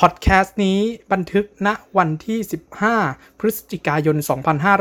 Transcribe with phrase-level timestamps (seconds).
[0.00, 0.78] พอดแคสต์นี้
[1.12, 2.38] บันทึกณวันที่
[2.90, 4.16] 15 พฤศจิกายน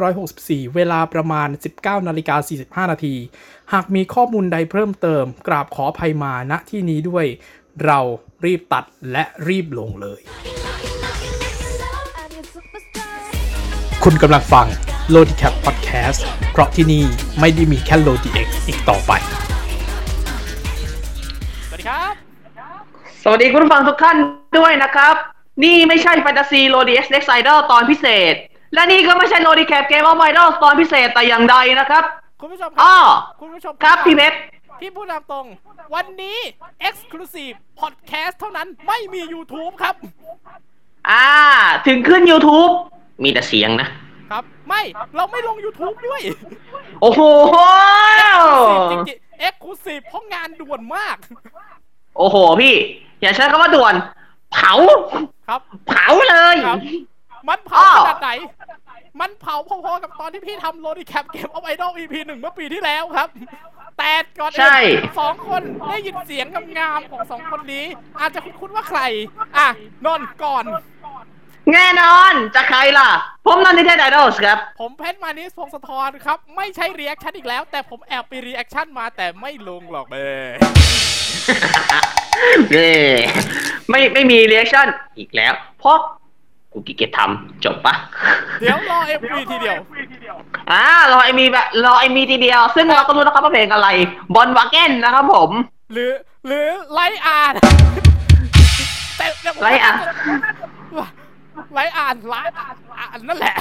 [0.06, 2.36] 2564 เวลาประมาณ 19นาฬิกา
[2.86, 3.16] 45 นาที
[3.74, 7.26] หากมีข้อมูลใดเพิ่มเติม กราบขออภัยมาณที่นี้ด้วย
[7.86, 8.00] เรา
[8.46, 10.20] รีบตัดและรีบลงเลย
[14.04, 14.68] คุณกำลังฟัง
[15.14, 16.20] l o d i c a p Podcast
[16.52, 17.04] เพราะที่นี่
[17.40, 19.12] ไม่ได้มีแค่ l o d x อีกต่อไป
[21.70, 22.14] สวัสดีครับ
[23.24, 24.18] สวัสดีคุณฟังทุกท่าน
[24.60, 25.16] ด้วยนะครับ
[25.64, 28.36] นี่ไม่ใช่แฟนตาซีโรดีเอ็กซ์เน็กไซเดอร์ตอนพิเศษ
[28.74, 32.04] และนี่ก็ไม่ใช่โรดีแคปเกมออฟไอดอลตอนพิเศษแต่อย่างใดนะครับ
[32.42, 33.06] คุณผู้ชมคอ้รัอ
[33.40, 34.38] คุณผู้ชมครับพี่เพชร
[34.80, 35.46] พี่พูดตามตรง
[35.96, 36.38] วันนี้
[36.88, 39.96] Exclusive Podcast เท่านั้นไม่มี YouTube ครับ
[41.10, 41.28] อ่า
[41.88, 42.72] ถึงขึ้น YouTube
[43.24, 43.90] มีแต่เสียงนะ
[44.32, 44.82] ครับ ไม่
[45.16, 46.22] เราไม่ลง YouTube ด้วย
[47.02, 47.22] โอ้โห
[48.92, 51.18] จริงๆ Exclusive เพราะงานด่วนมาก
[52.18, 52.76] โอ้โหพี่
[53.22, 53.96] อย่าใช้คำว่าด่วน
[54.56, 54.74] เผา
[55.48, 56.80] ครับ เผาเลยครับ
[57.50, 58.32] มันเผาอ้อขนาดไหน
[59.22, 63.28] มันเผาพอๆกับตอนที่พี่ทำโรดีแคปเกมออฟไอดอล EP หนึ่งเมื่อปีที่แล้วครับ
[63.98, 64.78] แต่ก่อนอื่นใช่
[65.20, 67.86] สองคนได้ยินเสียงงามๆของสองคนนี้
[68.20, 69.02] อาจจะคุ้นๆว่าใคร
[69.58, 69.68] อะ
[70.06, 70.64] นนท์ก่อน
[71.74, 73.10] แน่นอนจะใครล่ะ
[73.46, 80.26] ผมนันทิเทศไอดอลครับ ผมเพชรมานิสพงศธรครับ ไม่ใช่รีแอคชั่นอีกแล้ว แต่ผมแอบไปรีแอคชั่นมาแต่ไม่ลงหรอกเบ้
[82.72, 82.94] เย่
[83.90, 85.98] ไม่ไม่มีเรีแอคชั่นอีกแล้ว เพราะ
[86.72, 87.94] กูขี้เกียจทำจบปะ
[88.62, 89.76] เดี๋ยวรอ MV ทีเดียว
[90.72, 93.88] อ่ารอไอมีแบบรอไอมีทีเดียว ซึ่งเราก็รู้นะครับว่าเพลงอะไร
[94.36, 95.52] บอลวาเก้นนะครับผม
[95.94, 96.12] หรือ
[96.48, 97.54] หรือไลท์อาร์ต
[99.18, 99.98] แต่แต่ผมไลท์อาร์ต
[101.74, 103.56] ไลท์อาร์ตไลท์อาร์ตอ่านนั่นแหละ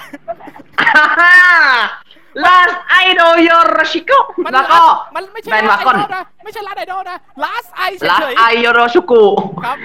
[2.46, 2.74] Last
[3.06, 4.82] Idol Yoroshiku มันแล้วก็
[5.14, 9.77] มันไม่ใช่แบนลาวาไอก่อนดอลนะไม่ใช่ลาไอดอลนะ last i เฉ Last ย I Yoroshiku ๆครับ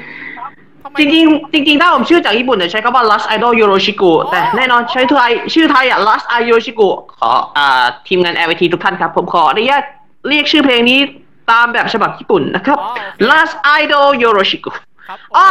[0.83, 6.87] ทำไมจริงๆจริงๆถ้าผมชื่อจากญี่ปุ่นจะใช้คำว่า Last Idol Yoroshiku อ๋อแต่แน่นอนใช้ไทยชื่อไทยอะ Last I Yoroshiku
[7.19, 9.83] ขออ่าทีมงาน LVT ทุกท่านครับ ผมขออนุญาต
[10.27, 10.99] เรียกชื่อเพลงนี้
[11.51, 12.99] ตามแบบฉบับญี่ปุ่นนะครับอ๋อโอเค
[13.29, 14.71] Last Idol Yoroshiku
[15.07, 15.45] ครับโออ้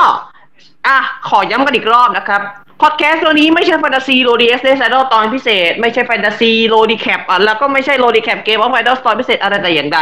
[0.88, 2.41] อเคอะ ขอย้ำกันอีกรอบนะครับ
[2.82, 10.00] พอดแคสต์ตัวนี้ไม่ใช่แฟนตาซีโรดีเอสเอสไอดอลตอนพิเศษ ไม่ใช่แฟนตาซีโรดีแคปอะแล้วก็ไม่ใช่โรดีแคปเกมออฟไอดอลตอนพิเศษอะไรแต่อย่างใด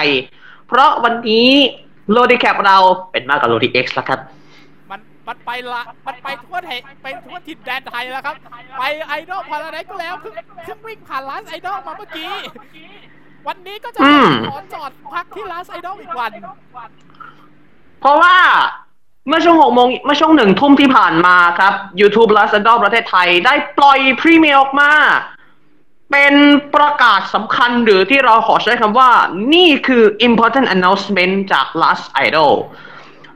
[0.69, 1.49] เพราะวันนี้
[2.13, 2.77] โรดีแคปเรา
[3.11, 4.21] เป็นมากกว่าโรดีเอ็กซ์แล้วครับ
[4.91, 8.35] มันมันไปละมันไปทั่วไทยไปทั่วถิ่นแดนไทยแล้วครับ
[8.79, 10.33] ไปไอดอลพาราไดก็แล้วเพิ่ง
[10.65, 12.31] เพิ่งวิ่งผ่านร้านไอดอลมาเมื่อกี้
[13.47, 16.31] วันนี้ก็จะอืมขอจอดพักที่ร้านไอดอลอีกวัน
[18.01, 18.37] เพราะว่า
[19.29, 24.93] เมื่อช่วงหกโมงเมื่อช่วงหนึ่งทุ่มที่ผ่านมาครับ YouTube Last Idol ประเทศไทยได้ปล่อย premiere ออกมา
[26.11, 26.35] เป็น
[26.75, 29.11] ประกาศสำคัญหรือที่เราขอใช้คำว่า
[29.55, 32.53] นี่คือ important announcement จาก Last Idol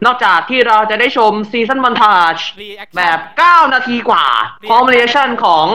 [0.04, 4.26] นอกจากที่เราจะได้ชม season มันทาจ Reaction แบบ 9 นาทีกว่า
[4.68, 5.66] พร้อม reaction ของ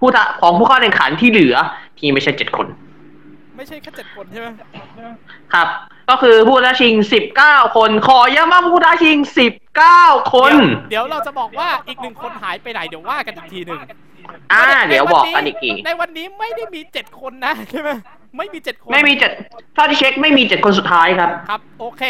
[0.00, 1.56] ผู้ทะของผู้เข้าแข่งขันที่เหลือ
[1.98, 2.66] ที่ไม่ใช่ 7 คน
[3.58, 4.48] ไม่ใช่แค่เจ็ดคนใช่ไหม
[5.52, 5.68] ครับ
[6.10, 6.94] ก็คือผู้ท้าชิง
[7.34, 9.16] 19คนขอย้ำว่าผู้ท้าชิง
[9.74, 10.52] 19คน
[10.90, 13.80] เดี๋ยวเดี๋ยวเราจะบอกว่าอีกหนึ่งคนหายไปไหนเดี๋ยวว่ากันอีกทีหนึ่ง
[14.52, 17.90] อ่าในเดี๋ยวบอกกันอีกทีในวันนี้ไม่ได้มีเจ็ดคนนะใช่ไหม
[18.36, 19.32] ไม่มีเจ็ดคนไม่มีเจ็ด
[19.76, 22.02] ถ้าที่เช็คไม่มีเจ็ดคนสุดท้ายครับครับ โอเค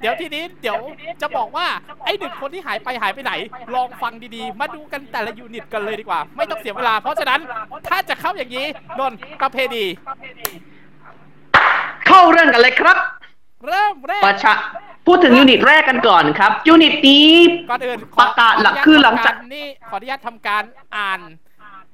[0.00, 0.78] เดี๋ยวทีนี้เดี๋ยว
[1.22, 1.66] จะบอกว่า
[2.04, 3.32] ไอ้หนึ่งคนที่หายไปหายไปไหน
[3.74, 7.40] ลองฟังดีๆ มาดูกันแต่ละยูนิตกันเลยดีกว่า ไม่ต้องเสียเวลา เพราะฉะนั้น
[7.88, 8.66] ถ้าจะเข้าอย่างนี้
[8.98, 9.84] นนท์ประเพณี
[12.10, 12.96] เข้าเรื่องกันเลยครับ
[13.66, 14.52] เริ่มแรกประชา
[15.06, 17.28] พูดถึงยูนิตแรกกันก่อนครับ ยูนิตนี้
[17.70, 20.62] ก่อนอื่นขอประกาศหลักขนุญตคือหลังจากทำรนี่ขออนุญาตทำการ
[20.96, 21.20] อ่าน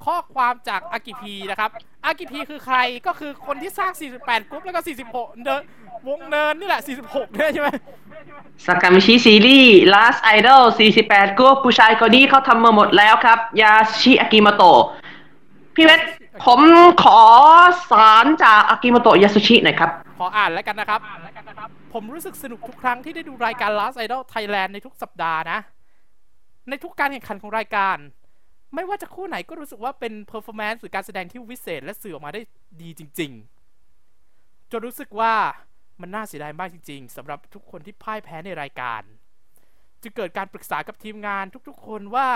[0.06, 1.70] ข้อความจากอากิพีนะครับ
[2.06, 4.80] อากิพีคือใครก็คือคนที่สร้าง 48 กรุ๊ปแล้วก็
[5.12, 5.62] 46 เดิน
[6.08, 7.68] วงเนินนี่แหละ 46เนี่ยใช่ไหม
[8.66, 10.62] สากามิชิซีรีส์ Last Idol
[11.00, 14.82] 48กูผู้ชายคนนี้เขาทำมาหมดแล้วครับ ยาชิอากิโมโตะ
[15.74, 16.00] พี่เวท
[16.44, 16.60] ผม
[17.02, 17.20] ขอ
[17.90, 21.00] สารจากอากิโมโตะยาสุชิหน่อยครับ ขออ่านแล้วกันนะครับ
[21.92, 25.58] ผมรู้สึกสนุกทุกครั้งที่ได้ดูรายการ Last Idol Thailand ในทุกสัปดาห์นะ
[26.68, 27.96] ในทุกการแข่งขันของรายการ
[28.74, 32.40] ไม่ว่าจะคู่ไหนก็รู้สึกว่าเป็น performance หรือการแสดงที่วิเศษ และสื่อออกมาได้
[32.82, 33.32] ดีจริง
[34.02, 35.34] ๆ จนรู้สึกว่า
[36.00, 39.02] มันน่าเสียดายมากจริง ๆสำหรับทุกคนที่พ่ายแพ้ในรายการ
[40.02, 42.30] จึงเกิดการปรึกษากับทีมงานทุกๆ คนว่า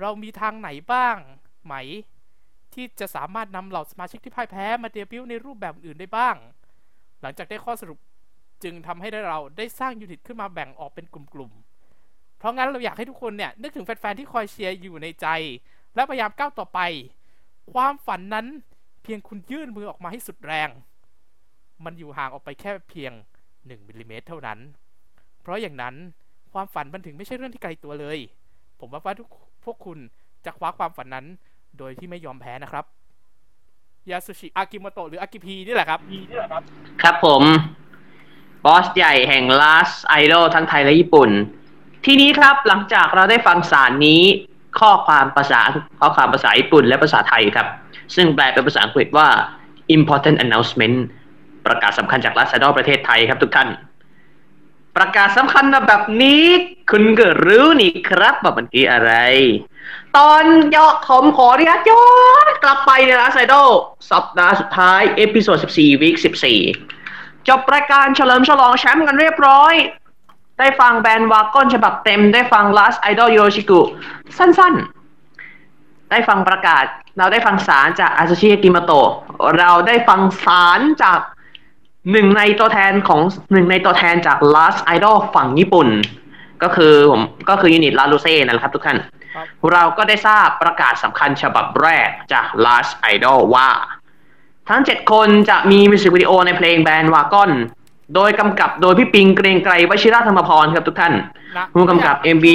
[0.00, 1.16] เรามีทางไหนบ้าง
[1.64, 1.74] ไหม
[2.74, 6.36] ที่จะสามารถนำเหล่าสมาชิกที่พ่ายแพ้มาเดบิวต์ในรูปแบบอื่นได้บ้าง
[7.22, 7.98] หลังจากได้ข้อสรุป
[8.62, 15.26] จึงทำให้เราได้สร้างยูนิตขึ้นมาแบ่งออกเป็นกลุ่มๆ เพราะงั้นเราอยากให้ทุกคนเนี่ยนึกถึงแฟนๆที่คอยเชียร์อยู่ในใจ
[15.94, 16.80] และพยายามก้าวต่อไป
[17.72, 18.46] ความฝันนั้น
[19.02, 20.70] เพียงคุณยื่นมือออกมาให้สุดแรง
[21.84, 23.12] มันอยู่ห่างออกไปแค่เพียง
[23.48, 24.58] 1มิลลิเมตรเท่านั้น
[25.40, 25.94] เพราะอย่างนั้น
[26.52, 28.18] ความฝันมันถึงไม่ใช่เรื่องที่ไกลตัวเลย
[28.80, 29.28] ผมว่าว่าทุก
[29.64, 29.98] พวกคุณ
[30.44, 31.26] จะคว้าความฝันนั้น
[31.78, 32.84] โดยที่ไม่ยอมแพ้นะครับ
[34.10, 36.00] ยาสุชิอากิโมโตะหรืออากิพีนี่แหละครับ
[37.02, 37.42] ครับผม
[38.64, 41.30] บอสใหญ่แห่ง Last Idol ทั้งไทยและญี่ปุ่น
[42.04, 44.22] ทีนี้ครับหลังจากเราได้ฟังสารนี้
[44.80, 45.60] ข้อความภาษา
[46.00, 47.66] ข้อความภาษาญี่ปุ่นและภาษาไทยครับ
[48.14, 49.28] ซึ่งแปลเป็นภาษาอังกฤษว่า
[49.96, 50.96] important announcement
[51.66, 53.68] ประกาศสำคัญจาก Last Idol ประเทศไทยครับทุกท่าน
[54.96, 56.44] ประกาศสำคัญแบบนี้
[56.90, 59.12] คุณก็รู้นี่ครับว่ามันคืออะไร
[60.16, 60.44] ตอน
[60.74, 62.06] ยอผมขออนุญาตย้อ
[62.44, 63.70] นกลับไปใน Last Idol
[64.10, 66.16] สัปดาห์สุดท้าย episode 14 week
[66.82, 69.74] 14 จบรายการเฉลิมฉลองแชมป์กันเรียบร้อย
[70.58, 73.80] ได้ฟัง Bandwagon ฉบับเต็ม ได้ฟัง Last Idol Yoroshiku
[74.38, 76.84] สั้นๆ ได้ฟังประกาศ
[77.18, 79.08] เราได้ฟังสารจากอาซาชิกิมาโตะ
[79.58, 81.18] เราได้ฟังสารจาก
[82.12, 83.20] หนึ่งในตัวแทนของ
[83.52, 85.88] หนึ่งในตัวแทนจาก Last Idol ฝั่งญี่ปุ่น
[86.62, 88.98] ก็คือผมก็คือ unit ลาลูเซ่นั่นแหละครับทุกท่าน
[89.34, 93.68] ครับเราก็ได้ทราบประกาศสำคัญฉบับแรกจาก Last Idol ว่า
[94.68, 97.50] ทั้ง7คนจะมีมิวสิกวิดีโอในเพลง Bandwagon
[98.14, 101.14] โดยกำกับโดยพี่ปิงเกรงไกรวชิระธรรมพรครับทุกท่าน
[101.56, 102.46] นะผู้กำกับ MV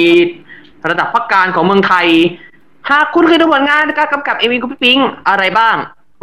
[0.90, 2.06] ระดับพักการของเมืองไทย
[2.90, 4.98] หากคุณเคยดูผลงานการกำกับ MV ของพี่ปิง
[5.28, 5.76] อะไรบ้าง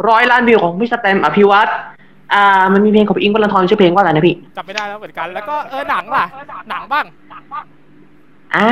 [0.08, 1.70] ร้อยล้านวิวของพี่สแตมป์อภิวัตร
[2.34, 6.24] อ่า มันมีเพลงของพี่อิงค์วรันทรชื่อเพลงว่าอะไรนะพี่จำไม่ได้แล้วเหมือนกัน แล้วก็เออหนังล่ะ
[6.70, 7.04] หนังบ้าง
[8.54, 8.68] อ่า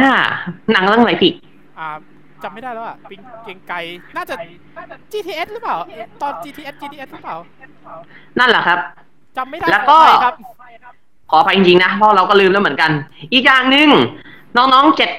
[0.72, 1.32] หนังเรื่องอะไรพี่
[1.78, 1.86] อ่า
[2.42, 3.76] จำไม่ได้แล้วอะปิงเกงไกล
[4.16, 4.34] น่าจะ
[5.12, 5.76] GTS หรือเปล่า
[6.22, 7.36] ตอน GTS GTS หรือเปล่า
[8.38, 8.78] นั่นแหละครับ
[9.36, 10.94] จำไม่ได้แล้วก็ ขออภัยครับ
[11.30, 12.90] ขออภัยจริงๆนะ เพราะเราก็ลืมแล้วเหมือนกัน
[13.32, 13.88] อีกอย่างหนึ่ง
[14.56, 15.10] น้องๆเจ็ด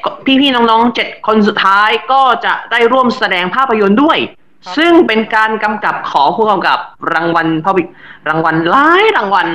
[0.42, 4.47] พี่ๆน้องๆเจ็ดคนสุดท้ายก็จะได้ร่วมแสดงภาพยนตร์ด้วยครับ
[4.78, 6.80] ซึ่งเป็นการกำกับของผู้กำกับ
[7.14, 7.86] รางวัลภาพย
[8.30, 9.48] รางวัลหลายรางวัล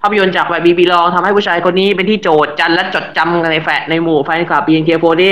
[0.00, 5.22] ภาพยนตร์จากแบบบีบีลองทำให้ผู้ชายคนนี้เป็นที่โจทย์จันและจดจำกันในแฟนในหมู่แฟนคลับบีเอ็นเคโฟเด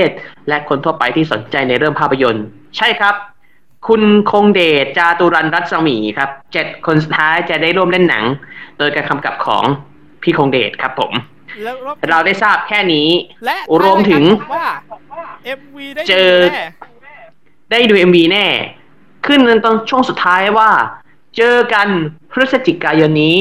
[0.49, 2.45] และคนทั่วไปที่สนใจในเรื่องภาพยนตร์
[2.77, 3.15] ใช่ครับ
[3.89, 8.25] คุณคงเดชจาตุรันรัศมีครับเจ็ดคนสุดท้ายจะได้ร่วมเล่นหนัง
[8.79, 9.65] โดยการกำกับของ
[10.23, 11.13] พี่คงเดชครับผม
[11.63, 13.09] แล้วรอบเราได้ทราบแค่นี้
[13.45, 14.67] และรวมถึงว่า
[15.59, 16.65] MV ได้เจอดูแน่
[17.71, 18.47] ได้ดู MV แน่
[19.27, 20.71] ขึ้นในตอนช่วงสุดท้ายว่า
[21.37, 21.89] เจอกัน
[22.31, 23.39] พฤศจิกายนนี้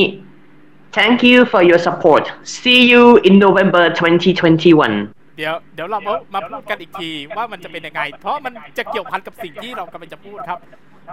[0.97, 2.23] Thank you for your support
[2.55, 10.59] See you in November 2021เดี๋ยวเดี๋ยวเรามามาพูดกันอีกทีว่ามันจะเป็นยังไง เพราะมันจะเกี่ยวพันกับสิ่งที่เรากำลังจะพูดครับ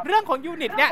[0.06, 0.90] เรื่องของ unit เนี่ย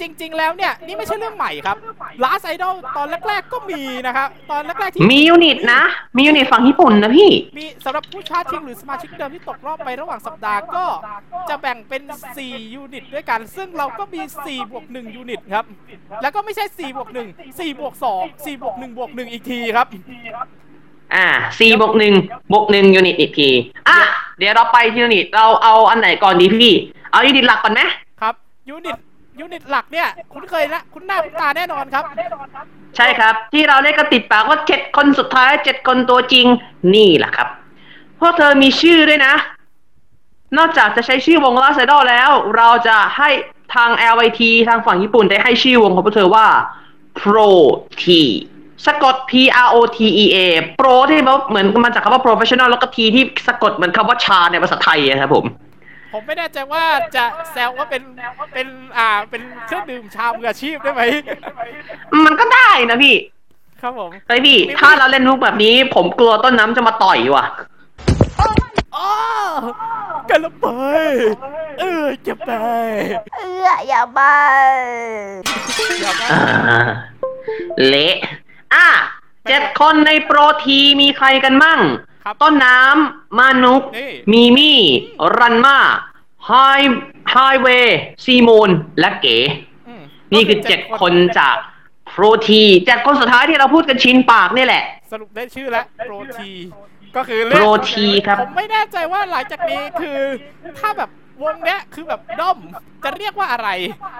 [0.00, 1.76] จริง ๆ แล้วเนี่ยนี่ไม่ใช่เรื่องใหม่ครับ
[2.22, 5.82] Last Idol ตอนแรก ๆ ก็มีนะครับตอนแรกๆที่มี unit นะ
[6.16, 10.84] มี unit ฝั่งญี่ปุ่นนะพี่ มีสำหรับผู้ชาชิงหรือสมาชิกเดิมที่ตกรอบไประหว่างสัปดาห์ก็
[11.48, 12.02] จะแบ่งเป็น
[12.38, 15.64] 4 unit ด้วยกัน ซึ่งเราก็มี 4 บวก 1 unit ครับ
[16.22, 19.86] แล้วก็ไม่ใช่ 4 บวก 1 4 บวก 2 4 บวก 1 บวก 1 อีกทีครับ
[21.14, 21.26] อ่า
[21.58, 22.14] C บวกหนึ่ง
[22.52, 23.50] บวกหนึ่งยูนิตอีกที
[23.88, 23.98] อะ
[24.38, 26.72] เดี๋ยวเราไปที่ unit เราเอาอันไหนก่อนดีพี่
[27.12, 28.03] เอา unit หลักก่อนไหมครับ
[28.68, 28.98] unit
[29.40, 32.04] unit หลักเนี่ย คุ้นเคยละคุ้นหน้าคุ้นตาแน่นอนครับ
[32.96, 36.46] ใช่ครับ ที่เราเรียกกันติดปากว่าเจ็ดคนสุดท้ายเจ็ดคนตัวจริง
[36.94, 37.48] นี่แหละครับ
[38.16, 39.34] เพราะเธอมีชื่อด้วยนะ
[40.58, 43.30] นอกจากจะใช้ชื่อวง Last Idol แล้ว เราจะให้
[43.74, 46.46] ทาง LYT ทางฝั่งญี่ปุ่นได้ให้ชื่อวงของพวกเธอว่า
[47.20, 47.50] Pro
[48.02, 48.04] T
[48.86, 49.32] สะกด P
[49.66, 50.38] R O T E A
[50.80, 55.44] Pro ที่เหมือนมาจากคำว่า professional แล้วก็ T ที่สะกดเหมือนคำว่าชาในภาษาไทยอะครับผม
[56.16, 56.84] ผมไม่แน่ใจว่า
[57.16, 58.02] จะแซวว่าเป็น
[58.54, 58.66] เป็น
[58.98, 61.02] อ่าเป็นเครื่องดื่มชามืออาชีพได้ไหม
[62.24, 63.16] มันก็ได้นะพี่
[63.80, 67.44] ครับผมเฮ้ยพี่ ถ้าเราเล่นมุกแบบนี้ ผมกลัวต้นน้ำจะมาต่อยว่ะ
[68.96, 69.12] อ้อ
[70.30, 70.66] กันละไป
[71.80, 72.50] เออจะไป
[73.36, 74.34] เอื้ออย่ามา
[76.02, 76.80] อย่ามาอ่า
[77.86, 78.16] เละ
[78.74, 78.88] อะ
[79.48, 81.80] เจ็ดคนในโปรทีมีใครกันมั่ง
[82.26, 84.78] ครับต้นน้ำมานุก นี่ มีมี่
[85.38, 85.78] รันมา
[86.46, 86.52] ไฮ
[87.30, 89.38] ไฮเวย์ซีมูนและเก๋
[89.88, 90.02] อืม
[90.34, 91.56] นี่คือเจ็ดคนจาก
[92.08, 96.50] โปรทีเจ็ดคนสุดท้ายที่เราพูดกันชินปากนี่แหละ สรุปได้ชื่อแล้วโปรที
[97.16, 100.18] ก็คือโปรทีครับ ผมไม่แน่ใจว่าหลังจากนี้คือ
[100.78, 101.10] ถ้าแบบ
[101.42, 102.58] วงเนี้ยคือแบบด้อม
[103.04, 103.68] จะเรียกว่าอะไร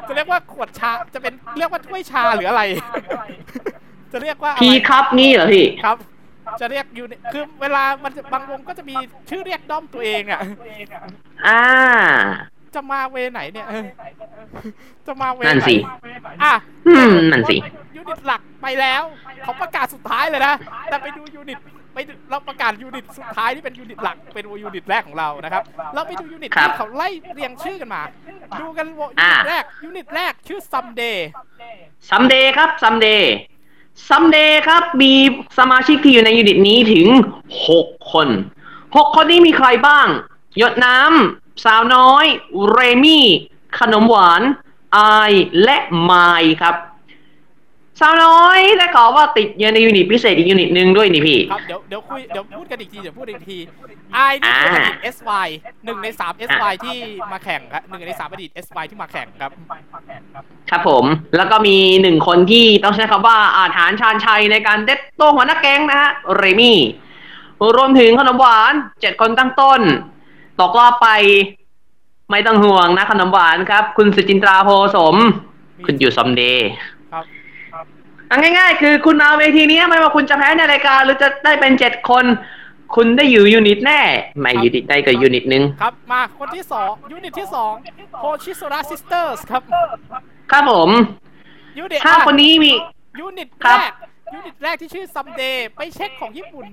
[0.08, 2.62] จะเรียกว่าขวดชาจะเป็นเรียกว่าถ้วยชาหรืออะไร
[4.12, 5.99] จะเรียกว่าอะไรพีครับนี่เหรอพี่ ครับ
[6.61, 8.96] จะเรียกอยู่ในคือเวลามันจะบางวงก็จะมี
[9.30, 10.40] ชื่อเรียกด้อมตัวเองอะ
[11.46, 11.62] อ่า
[12.75, 13.87] จะมาเวไหนเนี่ยเออ
[15.06, 16.54] จะมาเวนั่นสิไหอะ
[16.87, 17.56] อืมนั่นสิ
[17.96, 19.02] unit หลักไปแล้ว
[19.42, 20.54] เขาประกาศสุดท้ายเลยนะ
[20.88, 21.58] แต่ไปดู unit
[21.94, 25.62] ไปดูเราประกาศ unit สุดท้ายที่เป็น unit หลักเป็น unit แรกของเรานะครับ
[25.94, 28.02] เราไปดู unit ครับที่เขาไล่เรียงชื่อกันมา
[28.61, 31.18] ดูกันว่ายูอ่านิตแรกยูนิตแรกชื่อ someday
[32.11, 33.34] Someday ครับซัมเดย์
[34.08, 35.12] ซัมเดย์ครับมี
[35.58, 37.08] สมาชิกที่อยู่ใน unit นี้ถึง
[37.60, 38.28] 6 คน
[38.74, 40.06] 6 คนนี้มีใครบ้าง
[40.58, 42.24] หยดน้ำสาวน้อย
[42.72, 43.26] เรมี่
[43.78, 44.42] ขนมหวาน
[44.96, 45.32] อาย
[45.62, 46.74] และไมค์ครับ
[48.00, 53.58] สาวน้อยได้ข่าวว่าติดอยู่ในยูนิตพิเศษอีกยูนิตหนึ่งด้วยนี่พี่ ครับเดี๋ยวเดี๋ยวคุยเดี๋ยวพูดกันอีกทีเดี๋ยวพูดอีกที
[54.14, 55.48] ไอนี่คือออ่าดีต SY
[55.84, 56.98] หนึ่งในสาม SY ที่
[57.32, 59.50] มาแข่งครับหนึ่งในสามอดีต SY ที่มาแข่งครับ
[60.70, 61.04] ครับผม
[61.36, 66.78] แล้วก็มีหนึ่งคนที่ต้องใช้คำว่าอาจหาญชาญชัยในการเด็ดโต้หัวหน้าแก๊งนะฮะเรมี่
[67.76, 69.80] รวมถึงขนมหวานเจ็ดคนตั้งต้น
[70.60, 71.08] ตกรอบไป
[72.30, 75.16] ไม่ต้องห่วงนะขนมหวานครับ คุณสุจินตราโพสม
[75.86, 76.93] คุณอยู่ Someday ครับเอา
[78.40, 82.24] ง่ายๆ คือคุณมาเวทีนี้ไม่ว่าคุณจะแพ้ในรายการหรือจะได้เป็นเจ็ดคน
[82.94, 84.00] คุณได้อยู่ยูนิตแน่
[84.40, 87.72] ไม่ยูนิตได้กับยูนิตหนึ่งครับ มาคนที่สองยูนิตที่สอง
[88.18, 89.62] Hoshizora Sisters ครับ
[90.52, 90.90] ครับผม
[91.78, 92.72] ยูนิตห้าคนนี้มี
[93.20, 93.92] ยูนิตครัแรบก
[94.34, 96.66] ยูนิตแรกที่ชื่อซัมเดย์ไปเช็คของญี่ปุ่น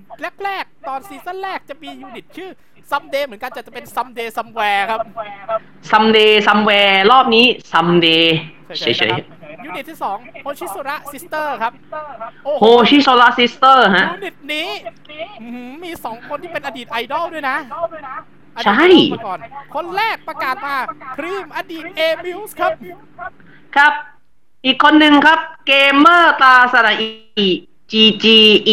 [0.43, 2.49] แรกๆ ตอนซีซั่นแรกจะมียูนิตชื่อ
[2.91, 4.99] ซัมเดย์เหมือนกันจะจะเป็นซัมเดย์ซัมแวร์ครับ
[5.91, 8.35] ซัมเดย์ซัมแวร์รอบนี้ซัมเดย์
[8.79, 11.73] เฉๆนะยครับ ยูนิตที่สองโคชิโซระซิสเตอร์ครับ
[12.45, 14.69] โอ้ๆโหโฮชิโซลาซิสเตอร์ฮะยูนิตนี้
[15.41, 17.57] อื้อหือมีสองคนที่เป็นอดีตไอดอลด้วยนะ
[18.57, 19.39] อดีตใช่ไอดอลมาก่อน
[19.75, 20.75] คนแรกประกาศมา
[21.17, 22.71] ครีมอดีตเอมิวส์ครับ
[23.75, 23.93] ครับ
[24.65, 27.09] อีกคนหนึ่งครับ เกมเมอร์ตาสระอี
[27.91, 27.93] G
[28.23, 28.25] G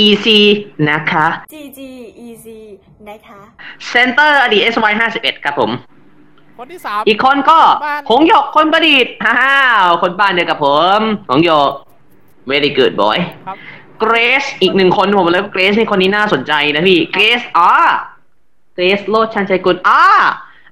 [0.03, 0.27] E C
[0.89, 1.81] นะคะ GG
[2.27, 2.59] Easy
[3.09, 3.41] นะคะ
[3.89, 5.71] เซนเตอร์อดีต S Y 51 ครับผม
[6.59, 9.57] คนที่สามอีกคนก็บ้านหงหยกคนประดิษฐ์ฮ่าฮ่า
[10.03, 10.67] คนบ้านเดียวกับผ
[10.99, 11.00] ม
[11.31, 11.71] หงหยก
[12.50, 13.57] very good boy ครับ
[14.00, 17.73] เกรซอีกหนึ่งคนผมเลยเกรซนี่คนนี้น่าสนใจนะพี่เกรซอ่า
[18.75, 20.03] เกรซโลดชันชัยกุลอ่า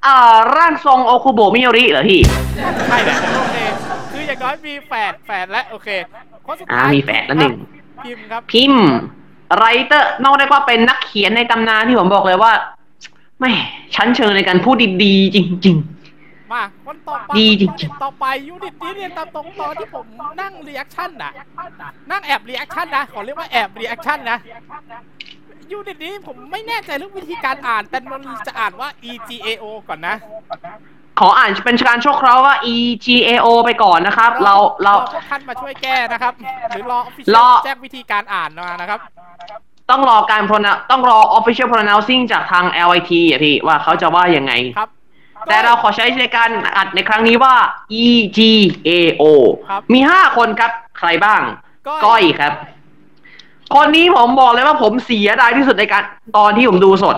[0.07, 2.21] อ่าร่างทรงโอคุโบะมิโยริเหรอพี่
[2.89, 3.57] ใช่แหละโอเค
[4.13, 5.89] คืออย่างน้อยมีแฝดแฝดและโอเค
[6.47, 7.55] คนสุดอ่าท้ายมีแฝดแล้วหนึ่ง
[8.05, 8.85] พิมพ์ครับพิมพ์
[9.57, 12.53] ไรเตอร์นอกได้ว่าเป็นนักเขียนในตำนานที่ผมบอกเลยว่า
[13.41, 13.51] ไม่
[13.95, 15.77] ชั้นเชิงในการพูดดีๆจริง
[16.53, 20.07] มาคนต่อไปดีจริงๆคนต่อไปยูนิตนี้เรียนตามตรงตอนที่ผม
[20.41, 21.33] นั่งรีแอคชั่นน่ะ
[22.11, 24.39] นั่งแอบรีแอคชั่นนะ ขอเรียกว่าแอบรีแอคชั่นนะ
[25.71, 30.17] ยูนิตนี้ผมไม่แน่ใจเรื่องวิธีการอ่าน แต่นนท์จะอ่านว่า E G A O ก่อนนะ
[30.63, 36.33] ๆ ขออ่านเป็นการชั่วคราวว่า E G A O ไปก่อนนะครับ เราเรา พวกท่านมาช่วยแก้นะครับ
[36.69, 39.01] หรือรอร official อแจ้งวิธีการอ่านมานะครับ
[39.91, 44.89] ต้องรอการ pronoun ต้องรอ official pronouncing จากทาง LIT อะพี่ ว่าเขาจะว่ายังไงครับ
[45.49, 47.55] แต่เราขอใช้ในการอัดในครั้งนี้ว่า
[48.05, 48.39] E G
[48.89, 48.91] A
[49.23, 49.25] O
[49.71, 51.41] ครับมีห้าคนครับ ใครบ้าง
[51.89, 52.53] ก้อยก้อยครับ
[53.75, 56.03] คนนี้ผมบอกเลยว่าผมเสียดายที่สุดในการ
[56.37, 57.17] ตอนที่ผมดูสด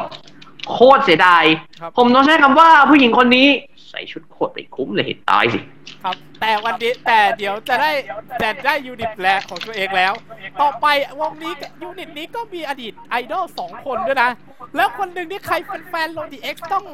[0.73, 1.45] โคตรเสียดาย
[1.81, 5.61] ครับผมต้องใช้คำว่าผู้หญิงคนนี้ใส่ชุดโคตรไปคุ้มเลยเห็นตายสิ
[6.05, 7.93] ครับ แต่วันนี้แต่เดี๋ยวจะได้
[8.39, 10.13] แต่ได้ยูนิตแรกของตัวเองแล้ว
[10.61, 10.87] ต่อไป
[11.21, 11.53] วงนี้
[11.83, 14.31] ยูนิตนี้ก็มีอดีตไอดอลสองคนด้วยนะ
[14.77, 16.85] แล้วคนหนึ่งที่ใครเป็นแฟน LODI X ต้อง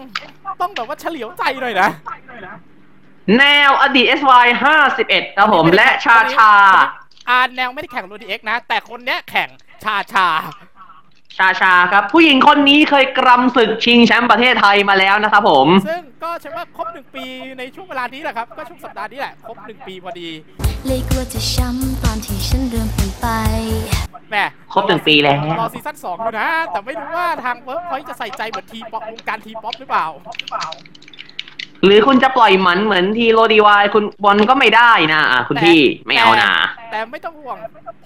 [0.61, 1.91] ต้องแบบว่าเฉลียวใจหน่อยนะ
[3.39, 4.47] แนวอดีต SY
[4.93, 6.53] 51ครับผมและชาชา
[7.29, 9.49] อ่าแนวไม่ได้แข่ง LODI X นะ แต่คนเนี้ยแข่ง
[9.85, 10.29] ชาชา
[11.39, 17.25] ชาชาครับ ผู้หญิงคนนี้เคยกรำศึกชิงแชมป์ประเทศไทยมาแล้วนะครับผม ซึ่งก็ใช่ว่าครบหนึ่งปี
[17.59, 20.31] ในช่วงเวลานี้แหละครับ ก็ช่วงสัปดาห์นี้แหละ ครบหนึ่งปีพอดี
[20.87, 23.29] เลยกลัวจะช้ำตอนที่ฉันเริ่มเปลี่ยนไป
[24.31, 24.37] แหม
[24.73, 30.07] ครบหนึ่งปีแล้วรอซีซั่นสองอยู่นะ แต่ไม่รู้ว่าทางเวิร์คพอยท์จะใส่ใจเหมือน T-Pop วงการ T-Pop หรือเปล่า
[31.85, 37.57] หรือคุณจะปล่อยหมันเหมือนทีโรดีวายคุณบอลก็ไม่ได้นะอะคุณพี่ไม่เอานะ แต่แต่ไม่ต้องห่วง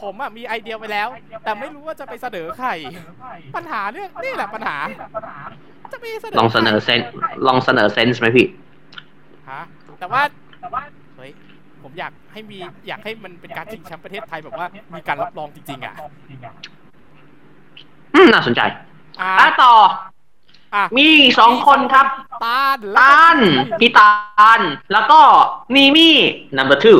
[0.02, 1.08] ผมอะมีไอเดียไว้แล้ว
[1.44, 2.70] แต่ไม่รู้ว่าจะไปเสนอใคร
[3.56, 4.76] ปัญหาเรื่องนี่แหละปัญหา
[5.92, 7.00] จะไปเสนอลองเสนอเซน
[7.46, 8.46] ลองเสนอเซนส์ไหมพี่
[9.50, 9.62] ฮะ
[9.98, 10.22] แต่ว่า
[11.16, 11.30] เฮ้ย
[11.82, 12.58] ผมอยากให้มี
[12.88, 15.94] อยากให้มันเป็นการชิงแชมป์ประเทศไทยแบบว่ามีการรับรองจริง ๆ อะ
[18.14, 18.60] อืมน่าสนใจ
[19.20, 19.72] อ่าอะต่อ
[20.74, 22.06] อะมีอีกสองคนครับ
[22.44, 23.38] ตาลแล้วตาก็ล
[23.80, 24.60] พี่ตาล
[24.92, 25.20] แล้วก็
[25.74, 26.16] นีมี่
[26.56, 26.98] number two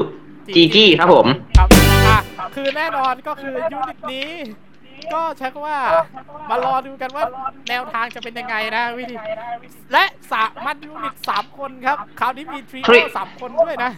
[0.55, 1.27] จีจีครับผม
[1.59, 1.69] ครับ
[2.09, 2.19] อะ
[2.55, 4.29] คือแน่นอนก็คือยูนิตนี้
[5.15, 5.79] ก็ใช้คำว่า
[6.51, 7.25] มารอดูกันว่า
[7.69, 9.17] แนวทางจะเป็นยังไงนะวิธี
[9.93, 13.91] และสามันยูนิตสามคนครับคราวนี้มีทรีโอสามคนด้วยนะ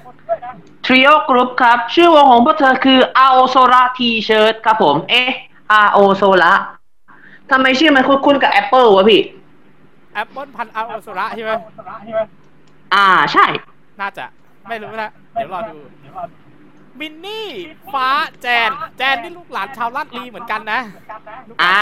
[0.87, 5.31] Trio Group ครับ ชื่อวงของพวกเธอคือ Aosola T-shirt ครับผม เอ๊ะ
[5.81, 6.53] Aosola
[7.50, 9.21] ทำไมชื่อมันคุ้นๆกับ Apple วะพี่
[10.14, 11.52] แอปเปิลพันอัลโซระใช่ไหม
[12.95, 13.47] อ่าใช่
[14.00, 14.25] น่าจะ
[14.69, 15.76] ไม่รู้นะ เดี๋ยวรอดู
[17.00, 17.49] มินนี่
[17.93, 18.09] ฟ้า
[18.43, 20.81] แจน แจนนี่ลูกหลานชาวลาดลีเหมือนกันนะ
[21.49, 21.81] ลูกหลนอ่า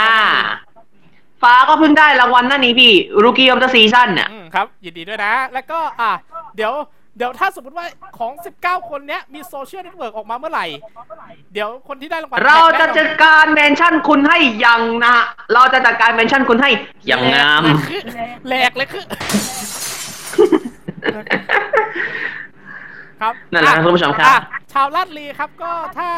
[0.63, 1.01] ชาวลาดลี
[1.41, 2.93] ฟ้าก็เพิ่งได้รางวัลนั่นนี้พี่
[3.23, 6.11] Rookie of the Season น่ะอืมครับ ยินดีด้วยนะ แล้วก็อะ
[6.55, 6.73] เดี๋ยว
[7.17, 7.85] เดี๋ยวถ้าสมมติว่า
[8.17, 10.65] ของ 19 คนเนี้ยมีโซเชียลเน็ตเวิร์กออกมาเมื่อไหร่
[11.53, 16.69] เดี๋ยวคนที่ได้รางวัลเราจะแท็จักดการเมนชั่นคุณให้อย่างนะฮะเราจะจัดการเมนชั่นคุณให้
[17.07, 17.63] อย่างงาม
[18.47, 19.03] แหลกเลยคือ
[23.21, 24.39] ครับนั่นแหละครับอ่คุณผู้ชมครับอะ
[24.73, 26.09] ชาวลาดลีครับก็ถ้า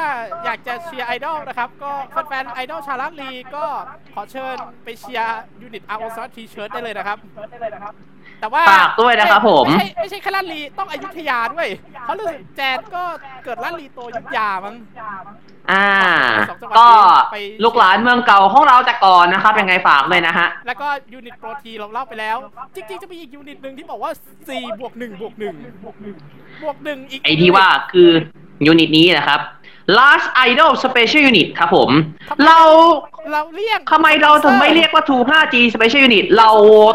[0.46, 1.92] อยากจะเชียร์ไอดอลนะครับ ก็
[2.28, 3.66] แฟนๆไอดอลชาวลาดลีก็
[4.14, 7.18] ขอเชิญไปเชียร์ยูนิตอาร์โอซัสทีเชิร์ตได้เลยนะครับ
[8.42, 11.68] แต่ว่าฝากด้วยนะครับผม ไม่ใช่ไม่ใช่แค่ราชบุรีต้องอยุธยาด้วย
[12.06, 13.04] เพราะรู้สึกแจนก็
[13.46, 14.76] เกิดราชบุรีโตอยุธยามั้ง
[15.72, 15.88] อ่า
[16.50, 16.88] สองจังหวัดก็
[17.32, 22.38] ไปลูกหลานเมืองเก่าของเราแต่ก่อนนะครับยังไงฝากเลยนะฮะ แล้วก็ยูนิตโปรทีเราเล่าไปแล้ว
[22.76, 24.12] จริงๆจะมีอีกยูนิตหนึ่งที่บอกว่า
[24.46, 28.10] 4บวก1บวก1บวก1อีกไอที่ว่าคือ
[28.66, 29.42] ยูนิตนี้นะครับ
[29.98, 31.90] Last Idol Special Unit ครับผม
[32.46, 32.60] เรา
[33.32, 36.50] เราเรียกทำไมเราถึงไม่เรียกว่า True 5G Special Unit เรา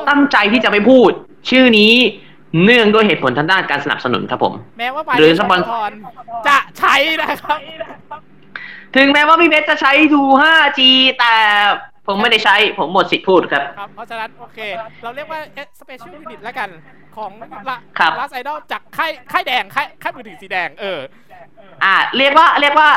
[0.09, 1.11] ตั้งใจที่จะไม่พูด
[1.49, 1.93] ชื่อนี้
[2.65, 5.91] เนื่องด้วยเหตุผลทางด้านการสนับสนุนครับผม แม้ว่าหมายหรือเลขสปอนทร
[6.49, 7.59] จะใช้นะครับ
[8.97, 10.81] ถึงแม้ว่าพี่เพชรจะใช้ True 5G
[11.19, 11.35] แต่
[12.07, 14.59] ผมไม่ได้ใช้ผมหมดสิทธิ์พูดครับ ครับ เพราะฉะนั้น โอเค
[15.03, 15.41] เราเรียกว่า
[15.81, 16.69] Special Unit แล้วกัน
[17.17, 17.31] ของ
[17.71, 21.01] ละครับลาสไอดอลจากค่ายค่ายแดงค่ายค่ายมือถือสีแดง เออ
[21.85, 22.89] อ่า เรียกว่าเรียกว่า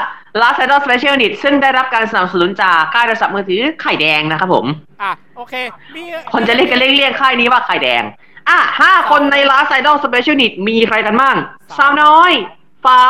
[0.42, 4.66] Last Idol Special Unit ซึ่งได้รับการสนับสนุนจากค่ายโทรศัพท์มือถือไข่แดงนะครับผม
[5.02, 5.54] อะโอเค
[5.96, 6.04] มี
[6.34, 8.04] คนจะเรียกกันเรียกเรียกค่ายนี้ว่าไข่แดง
[8.50, 11.36] อะห้าคนใน Last Idol Special Unit มีใครกันบ้าง
[11.78, 12.32] สาวน้อย
[12.86, 13.02] ฟ้า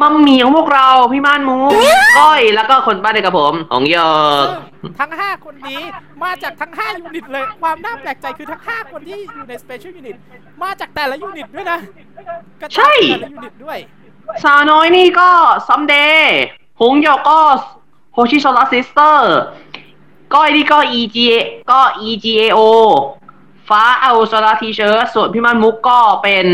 [0.00, 1.58] มัมหมี่ของพวกเรา พี่ม่านมู
[2.18, 3.96] ก้อย แล้วก็คนบ้านเดียวกับผมหงหย
[4.44, 4.46] ก
[4.82, 5.80] ซึ่งทั้ง5คนนี้
[6.22, 10.16] มาจากทั้ง5ยูนิตเลย ความน่าแปลกใจคือทั้ง5คนที่อยู่ใน Special Unit
[10.62, 11.78] มาจากแต่ละยูนิตด้วยนะ
[12.60, 13.78] กระจายใช่แต่ละยูนิตด้วย
[14.44, 15.30] สาวน้อยนี่ก็
[15.68, 16.38] Someday
[16.80, 17.40] หงหยกก็
[18.14, 19.36] Hoshizora Sister
[20.34, 21.34] ก้อยนี่ก็ EGA
[21.70, 22.60] ก็ EGAO
[23.68, 26.46] ฟ้า Aozora T-shirt ส่วนพี่มันมุกก็เป็น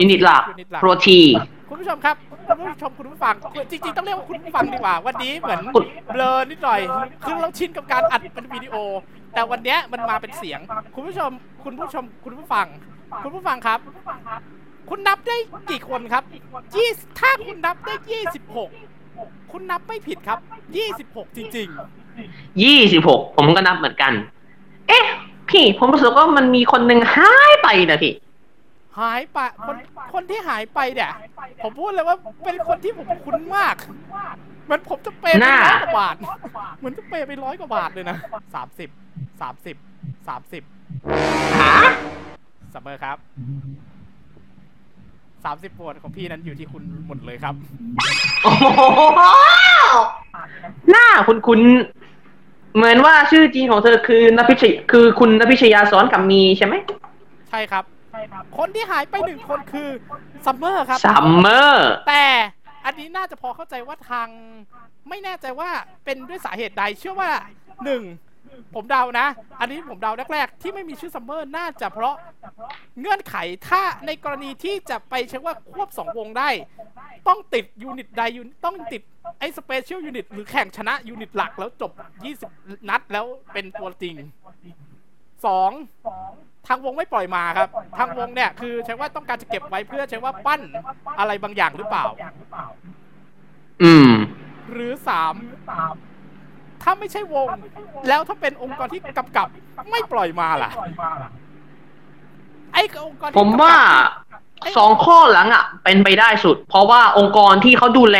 [0.00, 1.20] ยูนิตหลักยูนิตหลักโปรที
[1.68, 2.16] คุณผู้ชมครับ
[2.48, 3.34] คุณผู้ชมคุณผู้ฟัง
[3.70, 6.80] จริงๆต้องเรียกว่าคุณผู้ฟังดีกว่า วันนี้เหมือนคุณเบลอนิดหน่อย
[7.24, 8.74] คือเราชินกับการอัดเป็นวิดีโอ
[9.34, 10.60] แต่วันเนี้ยมันมาเป็นเสียง
[10.94, 11.30] คุณผู้ชม
[11.64, 12.66] คุณผู้ชมคุณผู้ฟัง
[13.22, 13.78] คุณผู้ฟังครับ
[14.90, 15.36] คุณนับได้
[15.70, 16.22] กี่คนครับ
[16.74, 16.88] ยี่
[17.20, 18.70] ถ้าคุณนับได้ยี่สิบหก
[19.52, 20.38] คุณนับไม่ผิดครับ
[20.76, 21.68] ยี่สิบหกจริง
[22.62, 24.12] ยี่สิบหกผมก็นับเหมือนกัน
[24.88, 25.04] เอ๊ะ
[25.50, 29.76] พี่ผมรู้สึกว่ามันมีคนหนึ่งหายไปนะพี่ๆหายไปคน
[30.14, 31.10] คนที่หายไปเนี่ย
[31.62, 33.74] ผมพูดเลยว่าเป็นคนที่ผมคุ้นมาก
[34.64, 36.14] เหมือนผมจะเปย์ไปน่าร้อยกว่าบาท
[36.78, 38.16] เหมือนจะเปย์ไปร้อยกว่าบาทเลยนะ
[38.54, 38.88] สามสิบ
[39.40, 39.76] สามสิบ
[40.28, 40.62] สามสิบ
[41.60, 41.72] หา
[42.72, 43.16] ซัมเมอร์ครับ
[45.44, 47.54] สามสิบโหวตของพี่นั้นอยู่ที่คุณหมดเลยครับ
[48.42, 48.64] โอ้โห
[50.90, 51.60] หน้าคุณคุณ
[52.76, 56.74] เหมือนว่าชื่อจริงของเธอคือนพิชยคือคุณนพิชยาสอนกับมีใช่ไหม
[57.50, 57.84] ใช่ครับ
[58.58, 59.88] คนที่หายไปหนึ่งคนคือ
[60.46, 62.26] ซัมเมอร์ครับซัมเมอร์แต่
[62.84, 64.28] อันนี้น่าจะพอเข้าใจว่าทาง
[65.08, 65.70] ไม่แน่ใจว่า
[66.04, 67.30] เป็นด้วยสาเหตุใดเชื่อว่า
[67.84, 68.02] หนึ่ง
[68.74, 69.26] ผมเดานะ
[69.60, 72.16] อันนี้ผมเดาแรกๆ ที่ไม่มีชื่อซัมเมอร์น่าจะเพราะ
[73.00, 73.36] เงื่อนไข
[73.68, 76.50] ถ้าในกรณีที่จะไปใช้ว่าควบสองวงได้
[77.28, 79.02] ต้องติด unit ใด unit ต้องติด
[79.40, 81.92] ไอ้ special unit หรือแข่งชนะ unit หลักแล้วจบ
[82.40, 84.14] 20 นัดแล้วเป็นตัวจริง
[85.46, 85.70] สอง
[86.66, 90.60] ทางวงไม่ปล่อยมาครับ ทางวงเนี่ยคือใช้ว่าต้องการจะเก็บไว้เพื่อใช้ว่าปั้น
[91.18, 92.04] อะไรบางอย่างหรือเปล่า
[93.82, 94.12] อืม
[94.72, 95.34] หรือสาม
[96.86, 97.46] ถ้าไม่ใช่วง
[98.08, 99.48] แล้วถ้าเป็นองค์กรที่กำกับ
[99.90, 100.70] ไม่ปล่อยมาล่ะ
[102.74, 103.74] ไอ้องค์กรที่ผมว่า
[104.60, 108.18] ไอ้สองข้อหลังอะ เป็นไปได้สุด เพราะว่าองค์กรที่เขาดูแล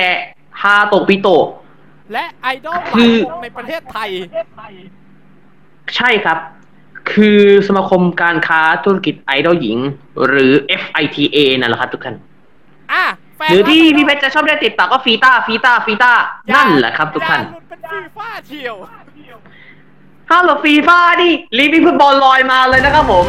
[0.62, 1.46] ฮาโตะปิโตะ
[2.12, 4.11] และไอดอลหคืลายอวงในประเทศไทย
[5.96, 6.38] ใช่ครับ
[7.12, 9.79] คือสมาคมการค้าธุรกิจไอดอลหญิง
[10.26, 10.52] หรือ
[10.83, 12.16] FITA นั่นแหละครับทุกท่าน
[12.92, 13.05] อะ
[13.37, 16.12] แฟนหรือที่รักไอดอลพี่เพชรจะชอบเรียกติดปากก็ฟีต้าฟีต้าฟีต้า
[16.55, 18.77] นั่นแหละครับทุกท่านอย่าหลุดเป็น ฟีฟ่าเชียว
[20.31, 23.27] ฮัลโหล FIFA the living football ลอยมาเลยนะครับผม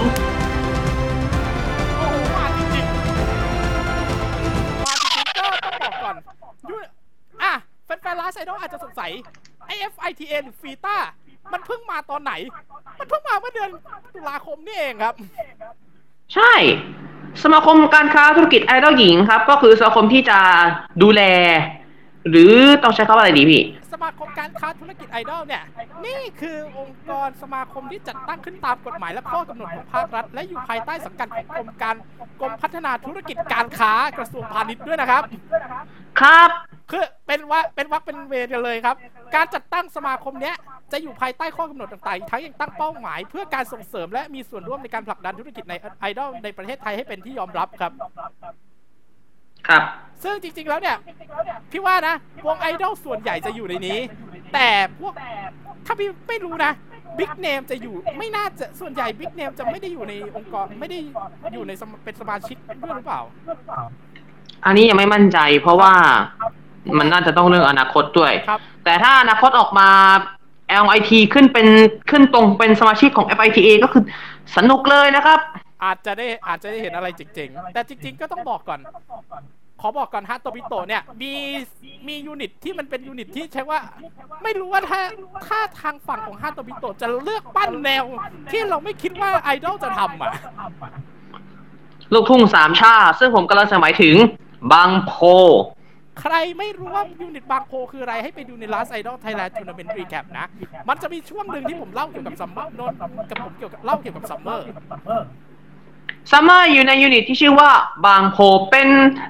[1.98, 2.96] โอ้โหมาจริงๆ
[4.86, 6.16] มาจริงๆก็ต้องบอกก่อน
[6.70, 6.76] ยู
[7.44, 7.54] อะ
[7.86, 9.12] แฟนๆ Last Idol อาจจะสงสัย
[9.66, 10.96] ไอ FITA หรือฟีต้า
[11.54, 12.34] มันเพิ่งมาตอนไหน
[13.00, 13.70] มันเพิ่งมาเมื่อเดือน
[14.16, 15.16] ตุลาคมนี่เองครับ
[16.34, 16.54] ใช่
[17.44, 20.40] สมาคมการค้าธุรกิจไอดอลหญิงครับ ก็คือสมาคมที่จะ
[21.02, 21.22] ดูแล
[22.30, 25.64] หรือต้องใช้คำว่าอะไรดีพี่ส มาคมการค้าธุรกิจไอดอลเนี่ย
[26.06, 31.96] นี่คือองค์กรสมาคมที่จัดตั้งขึ้นตามกฎหมายและข้อกำหนดของภาครัฐ และอยู่ภายใต้สังกัดของกรมการ
[32.42, 35.24] กรมพัฒนาธุรกิจการค้ากระทรวงพาณิชย์ด้วยนะครับ
[36.22, 36.50] ครับ
[36.92, 38.96] คือเป็นว่าเป็นวักเป็นเวรกันเลยครับ
[39.36, 40.56] การจัดตั้งสมาคมเนี้ย
[40.92, 47.92] จะอยู่ภายใต้ข้อกำหนดต่างๆอีกทั้งยังตั้งเป้าหมาย เพื่อการส่งเสริมและมีส่วนร่วมในการผลักดันธุรกิจในไอดอลในประเทศไทยให้เป็นที่ยอมรับครับ
[49.70, 49.82] ครับ
[50.24, 50.98] ซึ่งจริง ๆ แล้วเนี่ย
[51.72, 54.00] พี่ว่านะ วงไอดอลส่วนใหญ่จะอยู่ในนี้
[54.54, 54.68] แต่
[55.00, 55.14] พวก
[55.86, 56.72] ถ้าพี่ไม่รู้นะ
[57.18, 61.00] บิ๊กเนมจะอยู่ไม่น่าจะส่วนใหญ่บิ๊กเนมจะไม่ได้อยู่ในองค์กรไม่ได้
[61.54, 63.22] อยู่ในสมเป็นสมาชิกด้วยหรือเปล่า
[64.66, 65.94] อันนี้ยังไม่มั่นใจเพราะว่า
[66.98, 69.90] มันน่าจะต้องเรื่องอนาคตด้วยครับแต่ถ้าอนาคตออกมา
[70.84, 71.68] LIT ขึ้นเป็น
[72.10, 74.04] ขึ้นตรงเป็นสมาชิกของ FITA ก็คือ
[74.56, 75.40] สนุกเลยนะครับ
[75.84, 78.80] อาจจะได้อาจจะได้เห็นอะไรจริงๆ แต่จริงๆก็ต้องบอกก่อน
[79.82, 81.34] ขอบอกก่อนฮะโตบิโตะเนี่ยมี
[82.08, 83.80] มี unit ที่มันเป็น unit ที่ใช้ว่า
[84.44, 85.02] ไม่รู้ว่าถ้า
[85.48, 88.06] ถ้าทางฝั่งของฮาโตบิโตะจะเลือกปั้นแนว
[88.52, 90.32] ที่เราไม่คิดว่าไอดอลจะทำอะ
[92.14, 94.16] ลูกทุ่งสามชาติซึ่งผมกำลังจะหมายถึง
[94.74, 95.14] บางโพ
[96.22, 100.46] ใครไม่รู้ว่า unit บางโพคืออะไรให้ไปดูใน Last Idol Thailand Tournament Recap นะ
[100.90, 102.94] มันจะมีช่วงหนึ่งที่ผมเล่าเกี่ยวกับซัมเมอร์นน
[103.30, 104.68] กับผมเกี่ยวกับเล่าเกี่ยวกับซัมเมอร์
[106.32, 107.70] ซัมเมอร์อยู่ใน unit ที่ชื่อว่า
[108.06, 108.38] บางโพ
[108.72, 108.88] เป็น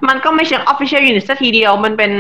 [0.08, 2.12] มันก็ไม่ใช่ official unit สักทีเดียว มันเป็น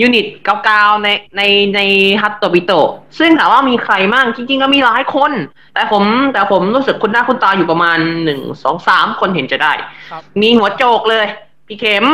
[0.00, 1.42] unit เก่าๆในใน
[1.74, 1.80] ใน
[2.22, 2.72] ฮัตโตบิโต
[3.18, 5.32] ซึ่งถามว่ามีใครมั่งจริงๆ ก็มีหลายคน
[5.74, 9.72] แต่ผมแต่ผมรู้สึกคุณหน้าคุณตาอยู่ประมาณหนึ่งสองสามคนเห็นจะได้
[10.10, 11.26] ครับมีหัวโจกเลย
[11.68, 12.04] พี่เข็ม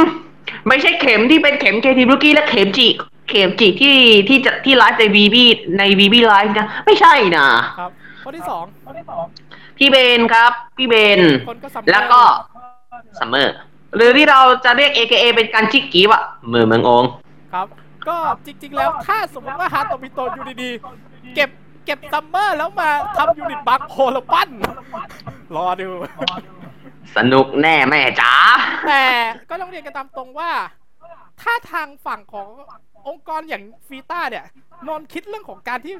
[0.68, 2.88] ไม่ใช่เข็มที่เป็นเข็มเคทีบลูกี้และเข็มจิ
[3.28, 3.96] เข็มจิที่
[4.28, 5.44] ที่จะที่ไลฟ์ในวีบี
[5.78, 7.46] ในวีบีไลฟ์นะ ไม่ใช่นะ
[7.78, 7.90] ครับ
[8.24, 9.28] คนที่สองพี่เบนครับ
[9.82, 10.20] พี่เบน
[11.48, 12.20] คนก็ซัมเมอร์แล้วก็
[13.18, 13.54] ซัมเมอร์
[13.96, 17.10] หรือที่เราจะเรียก AKA เป็นการจิกกีวะเมือเมืององค์
[17.52, 17.66] ครับ
[18.08, 18.16] ก็
[18.46, 21.50] จริง ๆ แล้วถ้าสมมติว่าฮาโตบิโตอยู่ดีๆ เก็บ
[21.84, 24.48] เก็บซัมเมอร์แล้วมาทำ unit บางโพแล้วปั้น
[25.56, 25.88] รอดู
[27.16, 28.32] สนุกแน่แม่จ๋า
[28.88, 29.04] แต่
[29.50, 30.50] ก็ต้องเรียนกันตามตรงว่า
[31.42, 32.48] ถ้าทางฝั่งของ
[33.08, 34.44] องค์กรอย่างฟีต้าเนี่ย
[34.88, 35.94] นนท์คิดเรื่องของการที่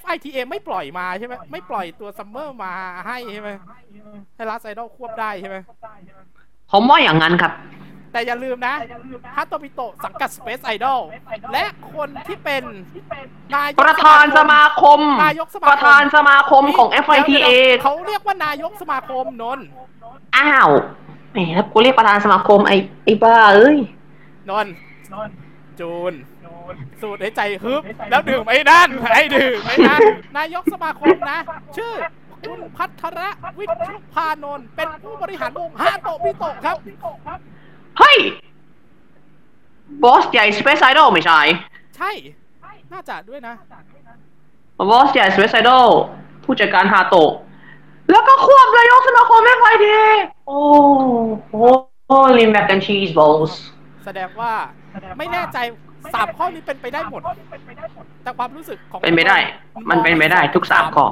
[0.00, 2.72] FITA ไม่ปล่อยมาใช่ไหมไม่ปล่อยตัวซัมเมอร์มา
[3.06, 3.50] ให้ใช่ไหม
[4.34, 5.56] ให้ Last Idol ควบได้ใช่ไหม
[6.70, 7.52] ผมว่าอย่างนั้นครับ
[8.12, 8.74] แต่อย่าลืมนะ
[9.36, 11.00] ฮัตโตบิโตะสังกัด Space Idol
[11.52, 12.62] และคนที่เป็น
[13.54, 17.48] นายกประธานสมาคมนายกสมาคมประธานสมาคมของ FITA
[17.82, 19.66] เขาเรียกว่านายกสมาคมนนท์
[20.36, 20.70] อ้าว
[21.32, 23.78] แหมแล้วกูเรียกประธานสมาคมไอ้ไอ้บ้าเอ้ย
[24.50, 24.74] นนท์
[25.80, 26.12] จูน
[27.02, 30.00] สูดหายใจฮึบแล้วดื่มไอ้นั่นไอ้ดื่มไอ้นั่น
[30.38, 31.38] นายกสมาคมนะ
[31.76, 31.92] ชื่อ
[32.48, 36.76] คุณพัทระวิชุพานนท์เป็นผู้บริหารวงฮาโตบิโตะครับ
[37.98, 38.16] เฮ้ย
[40.02, 41.40] บอสใหญ่ Space Idol ไม่ใช่
[41.96, 42.10] ใช่
[42.92, 43.54] น่าจะด้วยนะ
[44.90, 45.86] บอสใหญ่ Space Idol
[46.44, 47.32] ผู้จัดการฮาโตะ
[48.10, 49.98] แล้วก็ควบนายกสมาคม FITA
[50.46, 50.60] โอ้
[51.48, 51.54] โห
[52.10, 53.52] Holy mac and cheese balls
[54.04, 54.52] แสดงว่า
[55.18, 55.58] ไม่แน่ใจ
[56.14, 57.22] สามข้อนี้เป็นไปได้หมด
[58.24, 59.36] แต่ความรู้สึกของเป็นไปได้
[59.90, 61.06] มันเป็นไปได้ทุกสามข้อ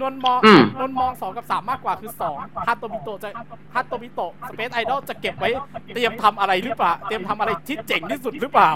[0.00, 3.30] นนท์มองอืมนนท์มองสองกับสามมากกว่าคือสองฮัตโตบิโตะจะ
[3.74, 5.50] ฮัตโตบิโตะสเปซไอดอลจะเก็บไว้
[5.94, 8.70] เตรียมทำอะไรหรือเปล่า เตรียมทำอะไรที่เจ๋งที่สุดหรือเปล่า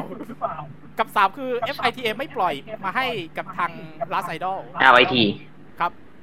[0.98, 3.70] กับสามคือ FITA ไม่ปล่อยมาให้กับทาง
[4.12, 4.58] Last Idol
[4.94, 5.53] LIT ครับ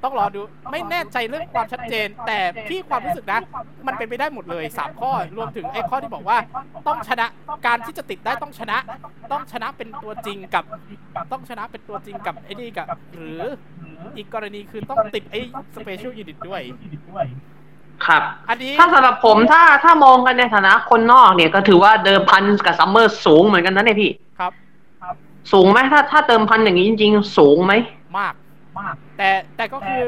[0.04, 3.42] ต้องรอดูไม่แน่ใจเรื่องความชัดเจน แต่พี่ความรู้สึกนะ
[3.88, 6.38] มันเป็นไปได้หมดเลย 3 ข้อรวมถึงไอ้ข้อที่บอกว่า
[6.88, 7.26] ต้องชนะ
[7.66, 8.78] การที่จะติดได้ต้องชนะ
[9.32, 10.64] ต้องชนะเป็นตัวจริงกับ
[11.32, 13.42] ต้องชนะเป็นตัวจริงกับไอ้นี่กับ หรือ
[14.18, 15.40] อีกกรณีคือต้องติดไอ้
[15.76, 16.62] Special Unit ด้วย
[18.06, 24.54] ครับอันนี้ถ้าสำหรับผมถ้าถ้ามองกันในฐานะคนนอกเนี่ยก็ถือว่าเดิมพันกับซัมเมอร์สูงเหมือนกันนะเนี่ยพี่ครับ
[25.52, 27.74] สูงไหมถ้าถ้าเดิมพันอย่างนี้จริง ๆ สูงไหม
[28.20, 28.34] มาก
[29.18, 30.08] แต่แต่ก็คือ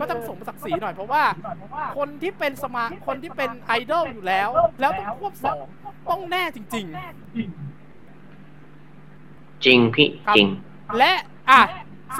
[0.00, 1.22] ก็ต้องสมศักดิ์ศรีหน่อยเพราะว่า
[1.96, 4.48] คนที่เป็นสมาคนที่เป็นไอดอลอยู่แล้ว
[4.80, 5.56] แล้วต้องควบสอง
[6.10, 6.86] ต้องแน่จริงจริง
[9.94, 11.12] พี่ครับจริงๆและ
[11.50, 11.62] อะ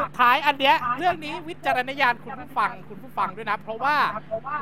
[0.01, 3.97] สุดท้ายอันเนี้ยเรื่องนี้วิจารณญาณคุณผู้ฟังคุณผู้ฟังด้วยนะ เพราะว่า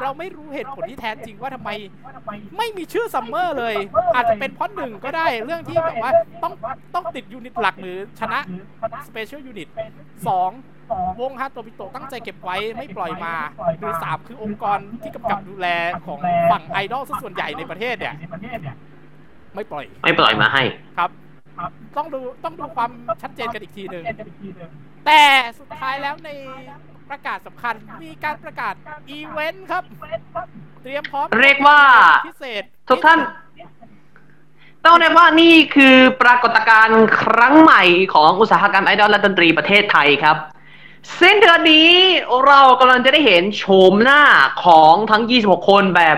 [0.01, 1.71] เราไม่รู้เหตุผลที่แท้จริงว่าทำไม
[2.57, 3.77] ไม่มีชื่อซัมเมอร์เลย
[4.15, 6.11] อาจจะเป็นเพราะหนึ่งก็ได้เรื่องที่แบบว่า
[6.43, 6.53] ต้อง
[6.95, 8.39] ต้องติด unit หลักหรือชนะ
[9.09, 9.69] special unit
[10.27, 10.51] สอง
[11.21, 13.35] วงฮาโตบิโตะตั้งใจเก็บไว้ไม่ปล่อยมา
[13.79, 15.67] หรือสามคือองค์กรที่กำกับดูแล
[16.07, 18.15] ของฝั่งไอดอลซะส่วนใหญ่ในประเทศเนี่ย
[19.55, 20.63] ไม่ปล่อย ไม่ปล่อยมาให้
[20.99, 21.11] ครับ
[21.97, 22.91] ต้องดูต้องดูความ
[23.23, 24.05] ชัดเจนกันอีกทีหนึ่ง
[25.07, 25.23] แต่
[25.59, 26.31] สุดท้ายแล้วใน
[27.11, 27.75] ประกาศสำคัญ
[28.05, 28.75] มีการประกาศ
[29.11, 29.85] อีเวนต์ครับ
[30.83, 31.81] เตรียมพร้อมเรียกว่า
[32.29, 33.21] พิเศษทุกท่าน
[34.85, 37.83] ต้องเรียกว่านี่คือปรากฏการณ์ครั้งใหม่
[38.15, 40.37] ของอุตสาหกรรมไอดอลและดนตรีประเทศไทยครับ
[41.21, 41.91] สิ้นเดือนนี้
[42.47, 44.23] เรากำลังจะได้เห็นโฉมหน้า
[44.65, 46.17] ของทั้ง 26 คนแบบ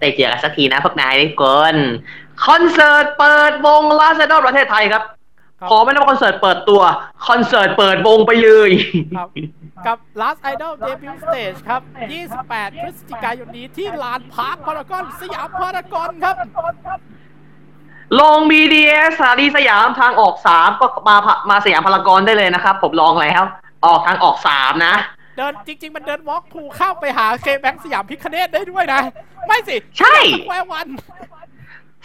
[0.00, 1.76] ได้เจอกันสักทีนะพวกนายทุกคน
[2.46, 5.02] คอนเสิร์ตเปิดวง Last Idol ประเทศไทยครับ
[5.60, 6.82] ครับขอไม่นับคอนเสิร์ตเปิดตัว
[7.28, 8.70] คอนเสิร์ตเปิดวงไปเลย
[9.16, 9.28] ครับ
[9.86, 11.82] กับ Last Idol Debut Stage ครับ
[12.30, 16.36] 28 พฤศจิกายนนี้ที่ลานพาร์คพารากอนสยามพารากอนครับ
[18.20, 23.42] ลง BTS สถานีสยามทางออกสามก็มาพะมาสยามพารากอนได้เลยนะครับ ผมลองแล้ว
[23.86, 24.94] ออกทางออกสามนะ
[25.36, 29.00] เดินจริง ๆ มันเดิน walk through เข้าไปหา KBank สยามพิฆเนศได้ด้วยนะ
[29.46, 30.88] ไม่สิ ใช่ Square One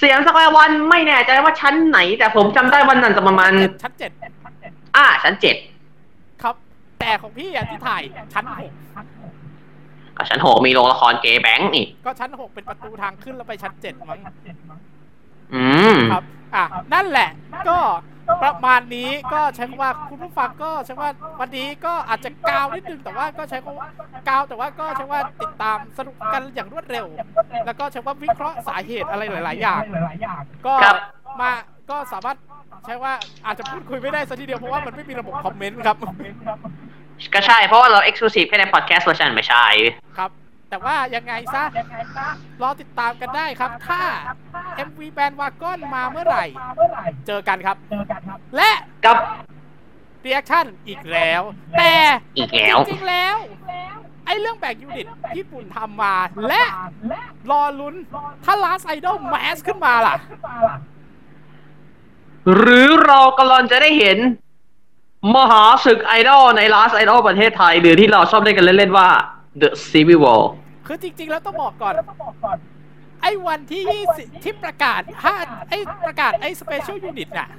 [0.02, 3.52] สยาม Square One ไม่แน่ใจว่าชั้นไหน แต่ผมจำได้วันนั้นจะประมาณ
[3.84, 4.12] ชั้นเจ็ด
[4.98, 5.56] อ่า ชั้นเจ็ด
[6.44, 6.56] ครับ
[7.00, 8.02] แต่ของพี่อะที่ถ่าย
[8.34, 8.72] ชั้นหก
[10.18, 14.20] กับชั้นหกมีโรงละคร KBank นี่ ก็ชั้นหกเป็นประตูทางขึ้นแล้วไปชั้นเจ็ดมั้ง
[15.56, 16.23] อืมครับ
[16.56, 17.29] อะนั่นแหละ
[17.69, 17.79] ก็
[18.43, 23.88] ประมาณนี้ก็ใช้คำว่าคุณผู้ฟังก็ใช้ว่าวันนี้ก็อาจจะกาวนิดนึงแต่ว่าก็ใช้คำว่า
[24.29, 27.06] กาวแต่ว่าก็ใช้ว่าติดตามสนุกกันอย่างรวดเร็ว
[27.65, 29.82] แล้วก็ใช้ว่าวิเคราะห์สาเหตุอะไรหลาย ๆ อย่าง
[30.65, 30.97] ก็ครับ
[31.41, 31.51] มา
[31.89, 32.38] ก็สามารถ
[32.86, 33.13] ใช้ว่า
[33.45, 35.97] อาจจะพูดคุยไม่ได้สัทีเดียวเพราะว่ามันไม่มีระบบคอมเมนต์ครับ
[37.34, 39.65] ก็ใช่เพราะว่าเรา exclusive แค่ใน podcast เวอร์ชันไม่ใช่
[40.17, 40.32] ครับ
[40.74, 41.64] แต่ว่ายังไงซะ
[42.62, 44.02] รอติดตามกันได้ครับ ถ้า
[44.88, 46.46] MV Band Wagon มาเมื่อไหร่
[47.28, 47.78] เจอกันครับ
[48.56, 48.72] และ
[49.06, 49.18] กับ
[50.26, 51.42] reaction อีกแล้ว
[51.80, 51.96] แต่
[52.38, 53.36] อีกแล้วจริงๆแล้ว
[54.26, 55.08] ไอ้เรื่องแบกยูนิต
[55.38, 56.16] ญี่ปุ่นทำมา
[56.48, 56.64] และ
[57.52, 57.96] รอลุ้น
[58.46, 60.16] ถ้า Last Idol Mask ขึ้นมาล่ะ
[62.58, 64.18] หรือเรากำลังจะได้เห็น
[65.36, 69.10] มหาศึกไอดอลใน last idol ประเทศไทย หรือที่เราชอบเรียกกันเล่นๆว่า
[69.62, 70.44] the civil war
[70.86, 71.96] คือจริง ๆ แล้วต้องบอกก่อน
[73.22, 73.84] ไอ้วันที่
[74.15, 75.36] 20ที่ประกาศห้า
[75.69, 77.50] ไอ้ประกาศไอ้ Special Unit น่ะ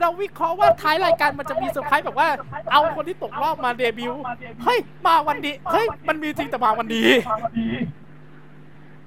[0.00, 2.28] เราวิเคราะห์ว่าท้ายรายการมันจะมีเซอร์ไพรส์แบบว่า
[2.72, 4.22] เอาคนที่ตกรอบมาเดบิวต์
[4.64, 7.04] เฮ้ย มาวันดีเฮ้ย มันมีจริงแต่มาวันดี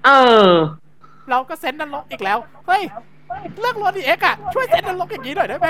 [0.06, 0.10] เอ
[0.50, 0.52] อ
[1.30, 2.84] เราก็เซนนรกอีกแล้ว เฮ้ย
[3.60, 5.68] เรื่องโรดีเอ็กอะช่วยเซนนรกอย่างนี้หน่อยได้ไหม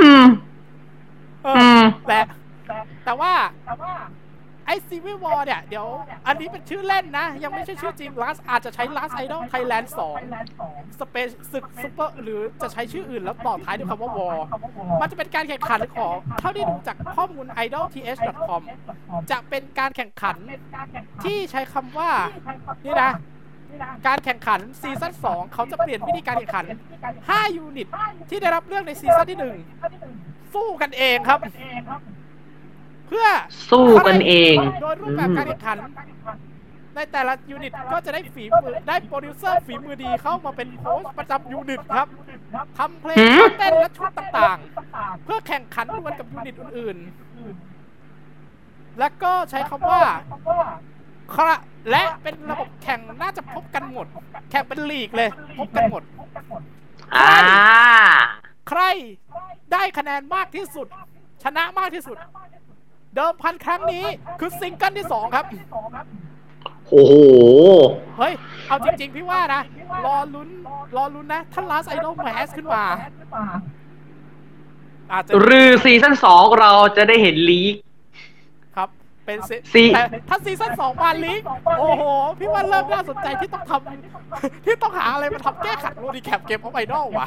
[0.00, 0.26] อืม
[1.44, 2.18] เออือมแต่
[3.04, 3.32] แต่ว่า
[3.64, 3.72] ไอ้
[4.88, 5.86] ซีวิวอเนี่ย เดี๋ยว
[6.26, 9.86] อันนี้เป็นชื่อเล่นนะ ยังไม่ใช่ชื่อจริง Last อาจจะใช้ Last Idol Thailand
[10.42, 14.28] 2สเปซศึกซุปเปอร์หรือจะใช้ชื่ออื่นแล้วต่อท้ายด้วยคำว่าวอ
[15.00, 18.62] มันจะเป็นการแข่งขันของเท่าที่ดูจากข้อมูล idolth.com
[19.30, 20.36] จะเป็นการแข่งขัน
[21.24, 22.10] ที่ใช้คำว่า
[22.86, 23.12] นี่นะ
[24.06, 26.66] การแข่งขันซีซั่น2เขาจะเปลี่ยนวิธีการแข่งขัน
[27.10, 27.88] 5 unit
[28.30, 29.38] ที่ได้รับเลือกใน season ที่
[29.98, 31.38] 1 สู้กันเองครับ
[33.12, 33.28] เพื่อ
[33.70, 35.78] สู้กันเอง โดยรูปแบบการแข่งขัน
[36.96, 42.08] ในแต่ละ unit ก็จะได้ฝีมือได้โปรดิวเซอร์ฝีมือดีเข้ามาเป็นโค้ชประจำ unit ครับ
[42.78, 50.02] ทำเพลงหืมเต้นและชุดต่างๆ เพื่อแข่งขันดวลกับ unit อื่นๆ และก็ใช้คำว่า
[51.34, 51.58] ครับ
[51.90, 54.06] และเป็นระบบแข่งน่าจะพบกันหมด
[54.50, 56.02] แข่งเป็นลีกเลย พบกันหมด
[57.16, 57.30] อ่า
[58.68, 58.82] ใคร
[59.72, 60.86] ได้คะแนนมากที่สุด
[61.42, 62.16] ชนะมากที่สุด
[63.16, 64.04] เดิมพันครั้งนี้
[64.40, 65.44] คือซิงเกิลที่สองครับ
[66.90, 67.14] โอ้โห
[68.18, 68.32] เฮ้ย
[68.68, 69.62] เอาจริง ๆ พี่ว่านะ
[70.06, 70.48] รอลุ้น
[70.96, 72.84] รอลุ้นนะ ถ้า Last Idol Mask ขึ้นมา
[75.12, 77.91] อาจจะหรือซีซั่นสองเราจะได้เห็นลีกครับ
[79.32, 81.42] เป็นซีซี แต่ถ้าซีซั่นสองมาลีก
[81.78, 82.02] โอ้โห
[82.38, 87.26] พี่ว่าเริ่มน่าสนใจที่ต้องทำ ที่ต้องหาอะไรมาทำแก้ขัด Lodicap เกมของไอดอลวะ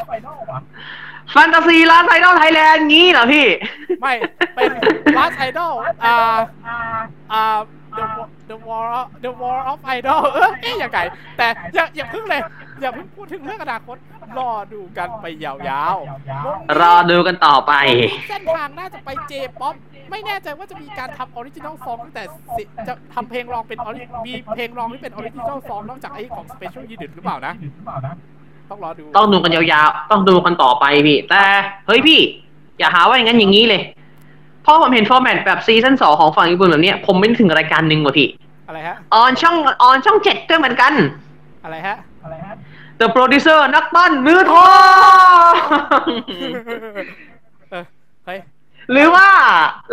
[1.32, 3.48] Fantasy Last Idol Thailand งี้เหรอพี่
[4.02, 4.14] ไม่
[4.56, 4.70] เป็น
[5.18, 5.74] Last Idol
[6.06, 6.18] อ่า
[7.34, 7.60] อ่า
[7.98, 11.00] The War The War of The War of Idol เออเอ๊ะยังไง
[11.38, 12.42] แต่อย่าอย่าเพิ่งเลย
[12.82, 13.98] อย่าเพิ่งพูดถึงเรื่องอนาคต
[14.38, 15.54] รอดูกันไปยา
[15.94, 17.74] วๆวงนี้รอดูกันต่อไป
[18.30, 19.76] เส้นทางน่าจะไป J-POP
[20.12, 22.24] ไม่แน่ใจว่าจะมีการทำ original song ตั้งแต่
[22.58, 27.54] สิจะทำเพลงร้องเป็น ori- มีเพลงร้องที่เป็น original song นอกจากไอ้ของ Special Unit หรือเปล่านะ
[28.70, 31.42] ต้องรอดู ต้องดูกันยาวๆ ต้องดูกันต่อไปพี่ แต่
[31.88, 32.20] เฮ้ยพี่
[32.78, 33.82] อย่าหาว่าอย่างนั้นอย่างนี้เลย
[34.64, 38.28] เพราะผมเห็น format แบบซีซั่นสองของฝั่งญี่ปุ่นแบบเนี้ยผมไม่นึกถึงรายการหนึ่งว่ะพี่
[38.68, 40.94] อะไรฮะ ออนช่องออนช่องเจ็ดด้วยเหมือนกัน
[41.64, 41.98] อะไรฮะ
[43.00, 44.70] The Producer นักปั้นมือทอง
[45.52, 45.54] ง
[47.72, 47.86] เออ
[48.26, 48.40] เฮ้ย
[48.92, 49.28] หรือว่า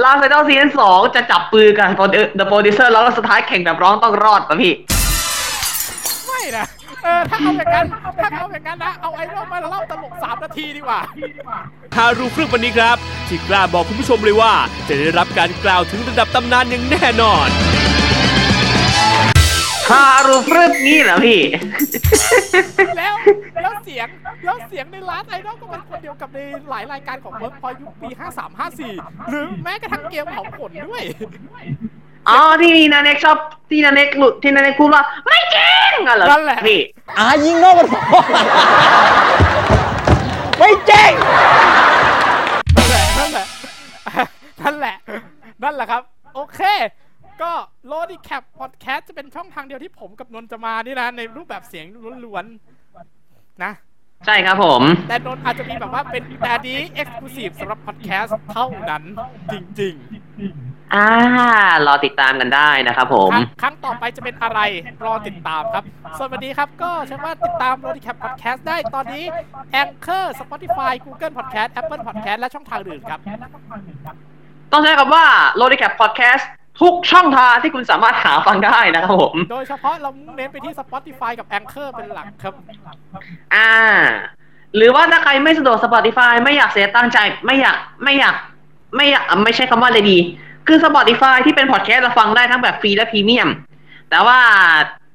[0.02, 1.90] ลาซาดอซีซั่นสองจะจับปือกัน
[2.38, 4.72] The Producer แล้วก็สุดท้ายแข่งแบบร้องต้องรอดป่ะพี่
[6.26, 6.66] ไม่นะ
[7.02, 7.86] เออถ้าเอาอย่างนั้น
[8.20, 11.00] ถ้าเอาอย่างนั้นนะ เอาไอ้เรื่องมาเล่าตลกสามนาทีดีกว่า
[11.96, 12.96] ฮารูฟรึกวันนี้ครับ
[13.28, 14.52] ที่กล้าบอกคุณผู้ชมเลยว่า
[14.88, 17.48] จะได้รับการกล่าวถึงระดับตำนานอย่างแน่นอน
[19.90, 21.40] ฮารูฟรึบงี้เหรอพี่
[22.98, 23.14] แล้ว
[23.62, 24.08] แล้วเสียง
[24.44, 26.38] แล้วเสียงในร้านไอดอลก็เป็นคนเดียวกับใน
[26.70, 28.08] หลายรายการของเวิร์กพอยยุคปี
[28.68, 31.02] 5354 หรือแม้กระทั่งเกมเผาขนด้วย
[32.28, 33.36] อ๋อที่มีน้าเน็กชอบ
[33.70, 36.80] ที่น้าเน็กหลุดที่น้าเน็กพูดว่าไม่จริงอะเหรอนั่นแหละ พี่
[37.18, 38.00] อายิงนอกกันพอ
[40.58, 41.12] ไม่จริง
[42.76, 43.46] นั่นแหละ นั่นแหละ
[44.62, 44.94] นั่นแหละ
[45.62, 46.02] นั่นแหละครับ
[46.34, 46.60] โอเค
[47.42, 47.52] ก็
[47.86, 51.86] Lodicap Podcast จะเป็นช่องทางเดียวที่ผมกับนนท์จะมานี่นะ ในรูปแบบเสียง
[52.24, 53.72] ล้วนๆนะ
[54.26, 59.02] ใช่ครับผม แต่นนท์อาจจะมีแบบว่าเป็นแต่นี้ exclusive สำหรับพอดแคสต์เท่านั้น
[59.52, 59.94] จริง
[60.96, 61.08] อ่า
[61.86, 64.60] รอติดตามกันได้นะครับผมครั้งครั้งต่อไปจะเป็นอะไร
[65.04, 65.84] รอติดตามครับ
[66.18, 69.24] ส่วนวันนี้ครับก็เชื่อว่าติดตาม Lodicap Podcast ได้ตอนนี้
[69.82, 73.20] Anchor Spotify Google Podcast Apple Podcast และช่องทางอื่นครับ
[74.72, 75.24] ต้องใช้คำว่า
[75.60, 76.44] l o d i c a p Podcast
[76.80, 82.54] ทุกช่องทางที่คุณสามารถหาฟังได้นะครับผม โดยเฉพาะเรามุ่งเน้นไปที่ Spotify กับ Anchor เป็นหลักครับ
[83.54, 83.72] อ่า
[84.76, 88.34] หรือว่าถ้าใครไม่สะดวก Spotify ไม่อยากเสียตังค์จ่ายไม่อยากไม่อยาก
[88.96, 90.18] ไม่อยากอะไม่ใช่คำว่าอะไรดี
[90.66, 93.48] คือ Spotify ที่เป็นพอดแคสต์เราฟังได้ทั้งแบบฟรีและพรีเมียม
[94.10, 94.38] แต่ว่า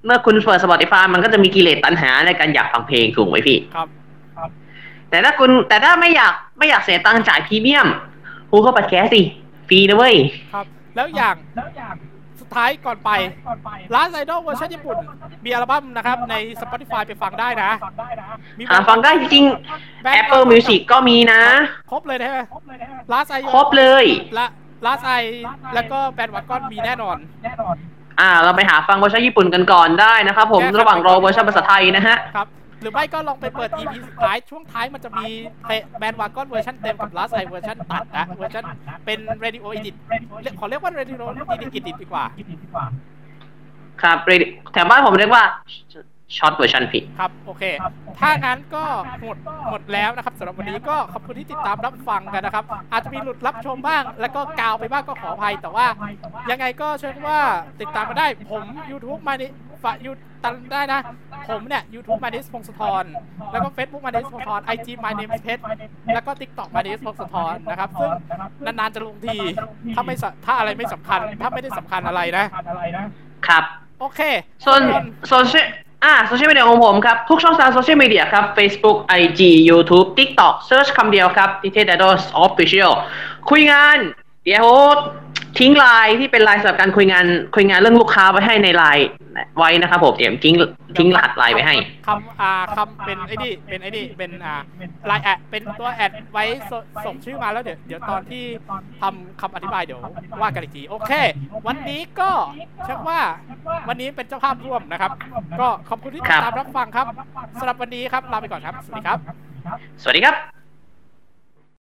[0.05, 3.87] เมื่อคุณเปิด Spotify มันก็จะมีกิเลสตัณหาในการอยากฟังเพลงถูกไหมพี่ ครับ
[5.09, 7.87] แต่ถ้าคุณแต่ถ้าไม่อยากไม่อยากเสียตังค์จ่ายพรีเมียม
[8.51, 9.21] คุณก็พอดแคสต์สิ
[9.67, 10.15] ฟรีนะเว้ย
[10.53, 10.65] ครับ
[10.97, 11.35] แล้วอย่าง
[12.41, 13.11] สุดท้ายก่อนไป
[13.95, 14.97] Last Idol เวอร์ชันญี่ปุ่น
[15.45, 17.71] มีอัลบั้มนะครับใน Spotify ไปฟังได้นะ
[18.57, 21.41] มีหาฟังได้จริงๆ Apple Music ก็มีนะ
[21.91, 22.39] ครบเลยใช่ไหม
[23.13, 24.05] Last Idol ครบเลย
[24.35, 24.45] และ
[24.85, 25.23] Last I
[25.75, 27.17] แล้วก็ Bandwagon มีแน่นอน
[28.19, 32.47] อ่า เราไปหาฟังเวอร์ชันญี่ปุ่นกันก่อนได้นะครับผมแก้ขัดระหว่างรอเวอร์ชันภาษาไทยนะฮะครับ
[32.81, 35.27] หรือไม่ก็ลองไปเปิด EP สุดท้าย ช่วงท้ายมันจะมี
[35.97, 38.63] Bandwagon เวอร์ชันเต็มกับ Last I เวอร์ชันตัดนะเวอร์ชัน
[39.05, 39.95] เป็น Radio Edit
[40.59, 41.25] ขอเรียกว่า Radio
[41.77, 42.25] Edit ดีกว่า
[44.01, 45.43] ครับ radio- แถวบ้านผมเรียกว่า
[46.37, 47.63] short version ผิดครับ โอเค
[48.19, 48.83] ถ้างั้นก็
[49.21, 49.37] หมด
[49.69, 55.85] หมดแล้วนะครับสำหรับวันนี้ก็ขอบคุณที่ติดตามรับฟังกันนะครับ อาจจะมีหลุดรับชมบ้าง แล้วก็กาวไปบ้างก็ขออภัย แต่ว่า
[56.49, 57.39] ยังไงก็เชื่อว่า
[57.81, 59.47] ติดตามมาได้ผม YouTube มานิ
[59.83, 60.11] ฝากยู
[60.43, 60.99] ตันได้นะ
[61.49, 63.05] ผมเนี่ย YouTube มานิสพงศธร
[63.51, 65.59] แล้วก็ Facebook มานิสพงศธร IG my name is pet
[66.13, 68.11] แล้วก็ TikTok มานิสพงศธรนะครับ ซึ่ง
[68.65, 69.37] นานๆจะลงที
[69.95, 72.45] ถ้าไม่สะถ้าอะไรไม่สำคัญ ถ้าไม่ได้สำคัญอะไรนะ
[73.47, 73.63] ครับ
[73.99, 74.21] โอเค
[74.65, 74.81] ส่วน
[75.29, 75.67] โซเชียล
[76.03, 82.09] อ่าโซเชียลมีเดียของผมครับ ทุกช่องทางโซเชียลมีเดียครับ Facebook IG YouTube TikTok Search คำเดียวครับ t i t e d a d o
[82.19, 82.91] s Official
[83.49, 83.97] คุยงาน
[84.45, 84.67] เดี๋ยว
[85.59, 89.07] ทิ้งไลน์ที่เป็นไลน์สำหรับการคุยงานคุยงานเรื่องลูกค้าไว้ให้ในไลน์
[89.57, 90.55] ไว้นะครับผมเดี๋ยวทิ้ง
[90.97, 91.75] ทิ้งรหัสไลน์ไว้ให้
[92.07, 94.55] คำอ่าคำเป็นไอ้นี่เป็นไอ้นี่เป็นอ่า
[95.07, 96.71] ไลน์แอดเป็นตัวแอดไว้ส
[97.05, 98.43] ส่งชื่อมาแล้วเดี๋ยวเดี๋ยวตอนที่
[99.01, 99.99] ทำคำอธิบายเดี๋ยว
[100.41, 101.11] ว่ากันอีกทีโอเค
[101.67, 102.31] วันนี้ก็
[102.83, 103.19] เชื่อว่า
[103.87, 105.11] วันนี้เป็นเจ้าภาพร่วมนะครับ
[105.59, 107.07] ก็ขอบคุณที่ติดตามรับฟังครับ
[107.59, 109.19] สำหรับวันนี้ครับลาไปก่อนครับ สวัสดีครับ
[110.01, 110.56] สวัสดีครับ